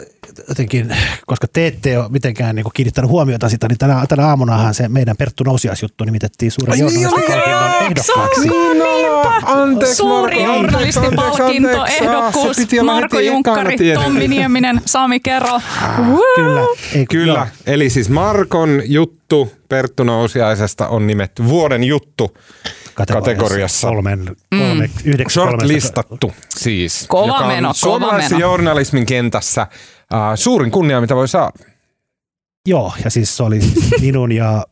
[0.48, 0.96] jotenkin,
[1.26, 5.16] koska te ette ole mitenkään niin kiinnittänyt huomiota sitä, niin tänä, tänä aamunahan se meidän
[5.16, 9.52] Perttu Nousiaisjuttu nimitettiin suuren Ai journalistipalkinnon ehdokkaaksi.
[9.52, 13.76] Anteeksi, Suuri journalistipalkinto, ehdokkuus, Marko Junkkari.
[13.94, 15.60] Tommi Nieminen, Sami Kero.
[16.34, 16.60] Kyllä.
[16.94, 17.46] Ei, Kyllä, joo.
[17.66, 22.36] eli siis Markon juttu Perttu Nousiaisesta on nimetty vuoden juttu
[22.94, 23.88] kategoriassa.
[23.88, 24.92] Kolmen, kolme, mm.
[25.04, 27.04] yhdeksän, Shortlistattu siis.
[27.08, 28.40] Kova joka on meno, kova suomalaisen meno.
[28.40, 29.68] journalismin kentässä äh,
[30.34, 31.52] suurin kunnia, mitä voi saada.
[32.68, 34.64] Joo, ja siis se oli siis minun ja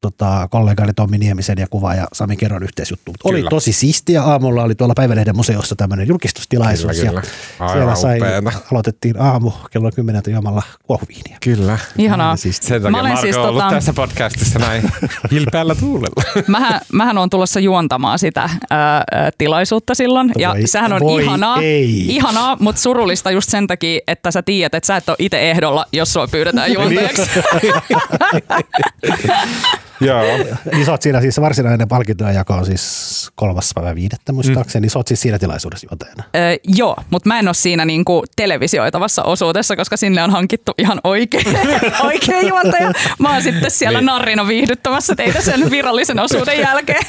[0.00, 3.10] tota, kollegani Tommi Niemisen ja kuvaaja Sami Kerron yhteisjuttu.
[3.10, 4.22] Mut Oli tosi siistiä.
[4.22, 6.96] Aamulla oli tuolla Päivälehden museossa tämmöinen julkistustilaisuus.
[6.96, 7.22] Kyllä, kyllä.
[7.60, 8.52] Ja Aivan siellä sai, upeeta.
[8.72, 11.36] aloitettiin aamu kello 10 juomalla kuohuviiniä.
[11.44, 11.78] Kyllä.
[11.98, 12.36] Ihanaa.
[12.36, 14.90] Siis Sen Mä takia olen Marko siis on ollut tota- tässä podcastissa näin
[15.30, 16.22] hilpeällä tuulella.
[16.46, 20.32] Mähän, mähän on tulossa juontamaan sitä ää, ää, tilaisuutta silloin.
[20.38, 22.16] Ja Voi- sehän on voi ihanaa, ei.
[22.16, 25.86] ihanaa, mutta surullista just sen takia, että sä tiedät, että sä et ole itse ehdolla,
[25.92, 27.22] jos sua pyydetään juontajaksi.
[30.00, 30.22] Joo.
[30.72, 34.82] niin sä oot siinä siis varsinainen palkintojen jako on siis kolmas päivä viidettä muistaakseni, mm.
[34.82, 36.24] niin sä oot siis siinä tilaisuudessa juontajana.
[36.36, 41.00] Öö, joo, mutta mä en ole siinä niinku televisioitavassa osuudessa, koska sinne on hankittu ihan
[41.04, 41.40] oikea,
[42.04, 42.92] oikea juontaja.
[43.18, 44.06] Mä oon sitten siellä Niin.
[44.06, 47.02] narrina viihdyttämässä teitä sen virallisen osuuden jälkeen.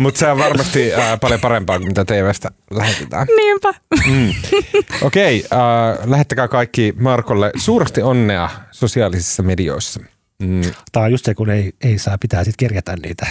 [0.00, 3.26] Mutta se on varmasti äh, paljon parempaa kuin mitä TVstä lähetetään.
[3.36, 3.74] Niinpä.
[5.02, 5.58] Okei, äh,
[6.10, 10.00] lähettäkää kaikki Markolle suuresti onnea sosiaalisissa medioissa.
[10.42, 10.60] Mm.
[10.92, 13.26] Tämä on just se, kun ei, ei saa, pitää sitten kirjata niitä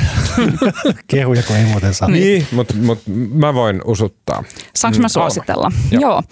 [1.07, 2.09] kehuja, kun ei muuten saa.
[2.09, 2.99] Niin, mutta mut,
[3.33, 4.43] mä voin usuttaa.
[4.75, 5.29] Saanko Mm, mä kolme.
[5.29, 5.71] suositella?
[5.91, 6.01] Joo.
[6.01, 6.23] Joo.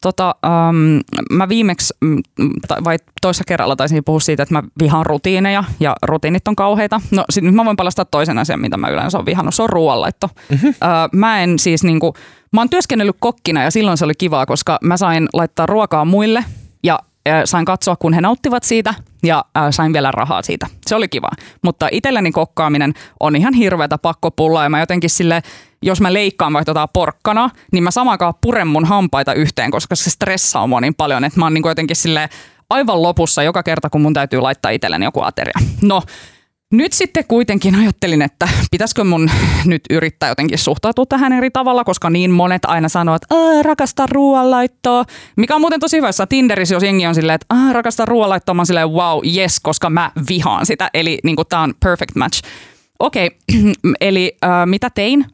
[0.00, 1.00] Tota, um,
[1.36, 2.18] mä viimeksi, mm,
[2.68, 7.00] tai- vai toissa kerralla taisin puhua siitä, että mä vihaan rutiineja ja rutiinit on kauheita.
[7.10, 9.68] No sit nyt mä voin palastaa toisen asian, mitä mä yleensä olen vihannut, se on
[9.68, 10.30] ruoanlaitto.
[10.50, 10.68] Mm-hmm.
[10.68, 10.74] Uh,
[11.12, 12.14] mä en siis niinku,
[12.52, 16.44] mä oon työskennellyt kokkina ja silloin se oli kivaa, koska mä sain laittaa ruokaa muille
[16.82, 16.98] ja
[17.44, 20.66] sain katsoa, kun he nauttivat siitä ja äh, sain vielä rahaa siitä.
[20.86, 21.28] Se oli kiva.
[21.62, 25.42] Mutta itselleni kokkaaminen on ihan hirveätä pakkopullaa ja mä jotenkin sille,
[25.82, 30.10] jos mä leikkaan vaikka tota porkkana, niin mä samakaan puren mun hampaita yhteen, koska se
[30.10, 32.28] stressaa mua niin paljon, että mä oon niin jotenkin sille
[32.70, 35.58] aivan lopussa joka kerta, kun mun täytyy laittaa itselleni joku ateria.
[35.82, 36.02] No,
[36.76, 39.30] nyt sitten kuitenkin ajattelin, että pitäisikö mun
[39.64, 44.06] nyt yrittää jotenkin suhtautua tähän eri tavalla, koska niin monet aina sanoo, että "Aa, rakasta
[44.10, 45.04] ruoanlaittoa.
[45.36, 48.54] Mikä on muuten tosi hyvä, jos Tinderissä, jos jengi on silleen, että "Aa, rakasta ruoanlaittoa,
[48.54, 50.90] mä oon silleen wow, yes, koska mä vihaan sitä.
[50.94, 52.42] Eli niin tää on perfect match.
[52.98, 53.30] Okei,
[54.00, 55.24] eli äh, mitä tein?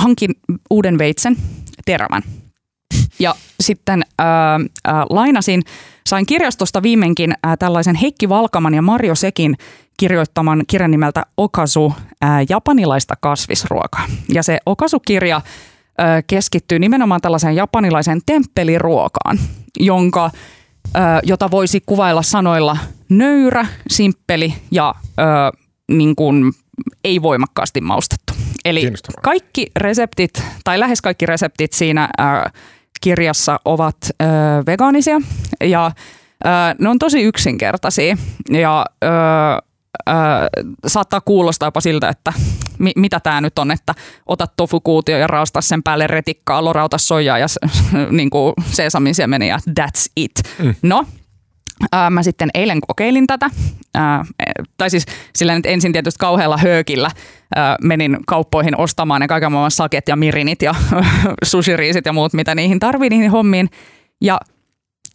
[0.00, 0.30] Hankin
[0.70, 1.36] uuden veitsen,
[1.84, 2.22] terävän.
[3.18, 4.26] Ja sitten äh,
[4.88, 5.62] äh, lainasin,
[6.06, 9.56] sain kirjastosta viimeinkin äh, tällaisen Heikki Valkaman ja Mario Sekin
[10.02, 11.94] kirjoittaman kirjan nimeltä Okasu,
[12.24, 14.04] äh, japanilaista kasvisruokaa.
[14.34, 15.42] Ja se Okasu-kirja äh,
[16.26, 19.38] keskittyy nimenomaan tällaiseen japanilaiseen temppeliruokaan,
[19.80, 20.24] jonka,
[20.96, 22.76] äh, jota voisi kuvailla sanoilla
[23.08, 26.52] nöyrä, simppeli ja äh, niin kuin
[27.04, 28.32] ei voimakkaasti maustettu.
[28.64, 28.92] Eli
[29.22, 32.52] kaikki reseptit, tai lähes kaikki reseptit siinä äh,
[33.00, 34.28] kirjassa ovat äh,
[34.66, 35.20] vegaanisia
[35.60, 38.16] ja äh, ne on tosi yksinkertaisia
[38.50, 39.71] ja äh,
[40.08, 40.14] äh,
[40.86, 42.32] saattaa kuulostaa jopa siltä, että
[42.78, 43.94] mi- mitä tämä nyt on, että
[44.26, 47.46] ota tofukuutio ja raasta sen päälle retikkaa, lorauta soijaa ja
[48.10, 50.32] niin kuin sesamin siemeni ja that's it.
[50.58, 50.74] Mm.
[50.82, 51.04] No,
[51.92, 53.50] Ää, mä sitten eilen kokeilin tätä,
[53.94, 54.24] ää,
[54.76, 57.10] tai siis sillä nyt ensin tietysti kauhealla höökillä
[57.56, 60.74] ää, menin kauppoihin ostamaan ne kaiken maailman saket ja mirinit ja
[61.44, 63.70] sushiriisit ja muut, mitä niihin tarvii niihin hommiin.
[64.20, 64.40] Ja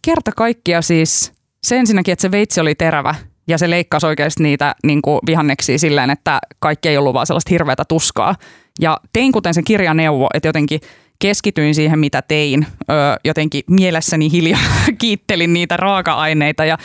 [0.02, 3.14] kerta kaikkia siis se ensinnäkin, että se veitsi oli terävä
[3.48, 7.50] ja se leikkasi oikeasti niitä niin kuin vihanneksia silleen, että kaikki ei ollut vaan sellaista
[7.50, 8.34] hirveätä tuskaa.
[8.80, 10.80] Ja tein kuten se kirja neuvo, että jotenkin
[11.18, 12.66] keskityin siihen, mitä tein.
[12.90, 14.60] Öö, jotenkin mielessäni hiljaa
[14.98, 16.78] kiittelin niitä raaka-aineita ja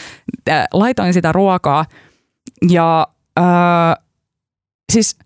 [0.50, 1.86] äh, laitoin sitä ruokaa.
[2.70, 3.08] Ja
[3.40, 3.46] öö,
[4.92, 5.18] siis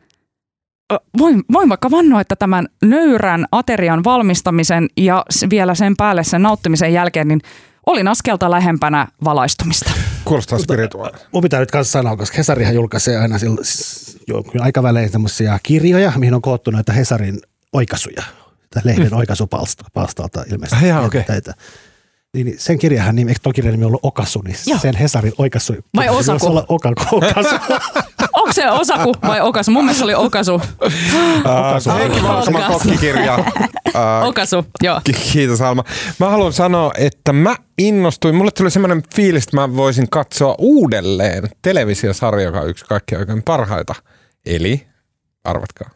[1.18, 6.94] voin, voin vaikka vannoa, että tämän nöyrän aterian valmistamisen ja vielä sen päälle sen nauttimisen
[6.94, 7.42] jälkeen, niin
[7.86, 9.92] olin askelta lähempänä valaistumista.
[10.28, 11.28] Kuulostaa spirituaalista.
[11.32, 13.62] Mun pitää nyt kanssa sanoa, koska Hesarihan julkaisee aina sillä,
[14.28, 17.40] jo- aikavälein semmoisia kirjoja, mihin on koottu näitä Hesarin
[17.74, 18.24] oikaisuja.
[18.74, 20.76] Tai lehden oikaisupalstalta ilmeisesti.
[20.76, 21.24] Ah, jaa, okei.
[21.28, 21.54] Näitä.
[22.34, 24.80] Niin, niin sen kirjahan nimi, eikö tuon kirjan nimi ollut Okasu, niin Joo.
[24.80, 25.74] sen Hesarin oikaisu.
[25.96, 26.52] Vai voisi Osaku?
[26.52, 27.56] olla Okaku, okasu.
[28.48, 29.72] Onko se osaku vai okasu?
[29.72, 30.62] Mun mielestä se oli okasu.
[31.46, 31.90] Okasu.
[31.92, 32.80] Heikki Valkaman Okasu.
[32.80, 33.38] kokkikirja.
[34.28, 35.02] Okasu, joo.
[35.04, 35.84] Ki- Kiitos Alma.
[36.20, 38.36] Mä haluan sanoa, että mä innostuin.
[38.36, 43.44] Mulle tuli semmoinen fiilis, että mä voisin katsoa uudelleen televisiosarja, joka on yksi kaikkien oikein
[43.44, 43.96] parhaita.
[44.46, 44.88] Eli,
[45.44, 45.90] arvatkaa.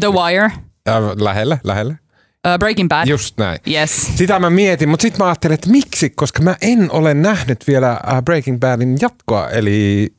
[0.00, 0.44] The Wire,
[0.88, 1.92] Äh, lähelle, lähelle.
[1.92, 3.06] uh, Breaking Bad.
[3.08, 3.58] Just näin.
[3.72, 4.10] Yes.
[4.16, 8.00] Sitä mä mietin, mutta sitten mä ajattelin, että miksi, koska mä en ole nähnyt vielä
[8.24, 10.12] Breaking Badin jatkoa, eli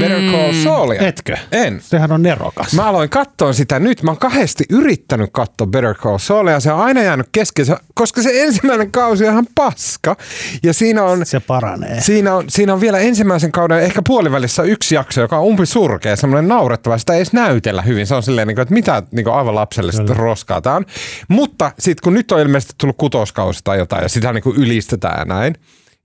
[0.00, 1.00] Better Call Saulia.
[1.08, 1.36] Etkö?
[1.52, 1.80] En.
[1.82, 2.74] Sehän on nerokas.
[2.74, 4.02] Mä aloin katsoa sitä nyt.
[4.02, 7.76] Mä oon kahdesti yrittänyt katsoa Better Call Saulia ja se on aina jäänyt kesken, se-
[7.94, 10.16] koska se ensimmäinen kausi on ihan paska.
[10.62, 12.00] Ja siinä on, Se paranee.
[12.00, 16.16] siinä on, siinä on vielä ensimmäisen kauden ehkä puolivälissä yksi jakso, joka on umpi surkea,
[16.16, 16.98] semmoinen naurettava.
[16.98, 18.06] Sitä ei edes näytellä hyvin.
[18.06, 20.86] Se on silleen, niin kuin, että mitä niin kuin aivan lapsellista roskaa tämä on.
[21.28, 25.18] Mutta sitten kun nyt on ilmeisesti tullut kutoskausi tai jotain ja sitä niin kuin ylistetään
[25.18, 25.54] ja näin,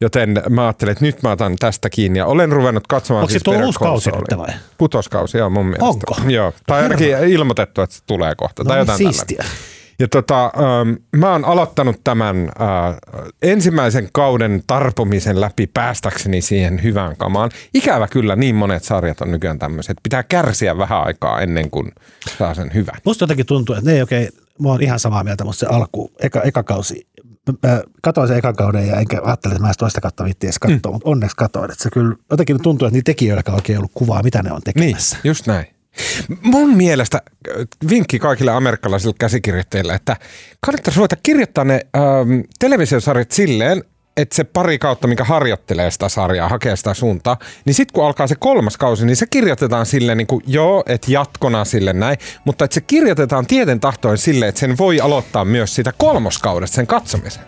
[0.01, 3.43] Joten mä ajattelin, että nyt mä otan tästä kiinni ja olen ruvennut katsomaan Onko siis
[3.45, 4.53] se Better uusi kausi nyt vai?
[4.77, 5.85] Kutoskausi, joo mun mielestä.
[5.85, 6.15] Onko?
[6.27, 8.63] Joo, tai ainakin ilmoitettu, että se tulee kohta.
[8.63, 9.37] No tai niin, jotain siistiä.
[9.37, 9.75] tällainen.
[9.99, 12.95] Ja tota, ähm, mä oon aloittanut tämän äh,
[13.41, 17.51] ensimmäisen kauden tarpomisen läpi päästäkseni siihen hyvään kamaan.
[17.73, 19.97] Ikävä kyllä niin monet sarjat on nykyään tämmöiset.
[20.03, 21.91] Pitää kärsiä vähän aikaa ennen kuin
[22.37, 22.95] saa sen hyvän.
[23.05, 24.29] Musta jotenkin tuntuu, että ne ei oikein,
[24.61, 27.07] mä oon ihan samaa mieltä, mutta se alku, eka, eka kausi
[27.51, 30.91] mä katoin sen ekan kauden ja enkä ajattelin, että mä toista kautta viitti edes katsoa,
[30.91, 30.93] mm.
[30.93, 31.71] mutta onneksi katoin.
[31.71, 35.15] Että se kyllä jotenkin tuntuu, että niillä tekijöilläkään oikein ollut kuvaa, mitä ne on tekemässä.
[35.15, 35.65] Niin, just näin.
[36.41, 37.21] Mun mielestä
[37.89, 40.17] vinkki kaikille amerikkalaisille käsikirjoittajille, että
[40.65, 43.83] kannattaisi ruveta kirjoittaa ne ähm, televisiosarjat silleen,
[44.17, 48.27] että se pari kautta, mikä harjoittelee sitä sarjaa, hakee sitä suuntaa, niin sitten kun alkaa
[48.27, 52.65] se kolmas kausi, niin se kirjoitetaan sille niin kuin, joo, että jatkona sille näin, mutta
[52.65, 57.43] että se kirjoitetaan tieten tahtoin sille, että sen voi aloittaa myös sitä kolmoskaudesta, sen katsomisen.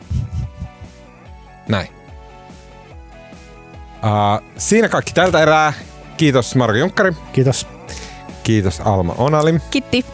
[1.68, 1.88] Näin.
[3.98, 5.74] Uh, siinä kaikki tältä erää.
[6.18, 7.14] Kiitos Marko Junkkari.
[7.34, 7.68] Kiitos.
[8.44, 9.56] Kiitos Alma Onali.
[9.72, 10.06] Kitti.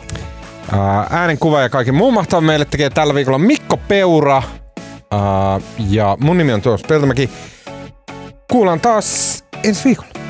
[0.74, 0.80] Uh,
[1.10, 4.44] äänenkuva ja kaiken muun mahtavan meille tekee tällä viikolla Mikko Peura.
[5.90, 7.30] Ja mun nimi on Tuomas Peltomäki.
[8.52, 10.23] Kuullaan taas ensi viikolla.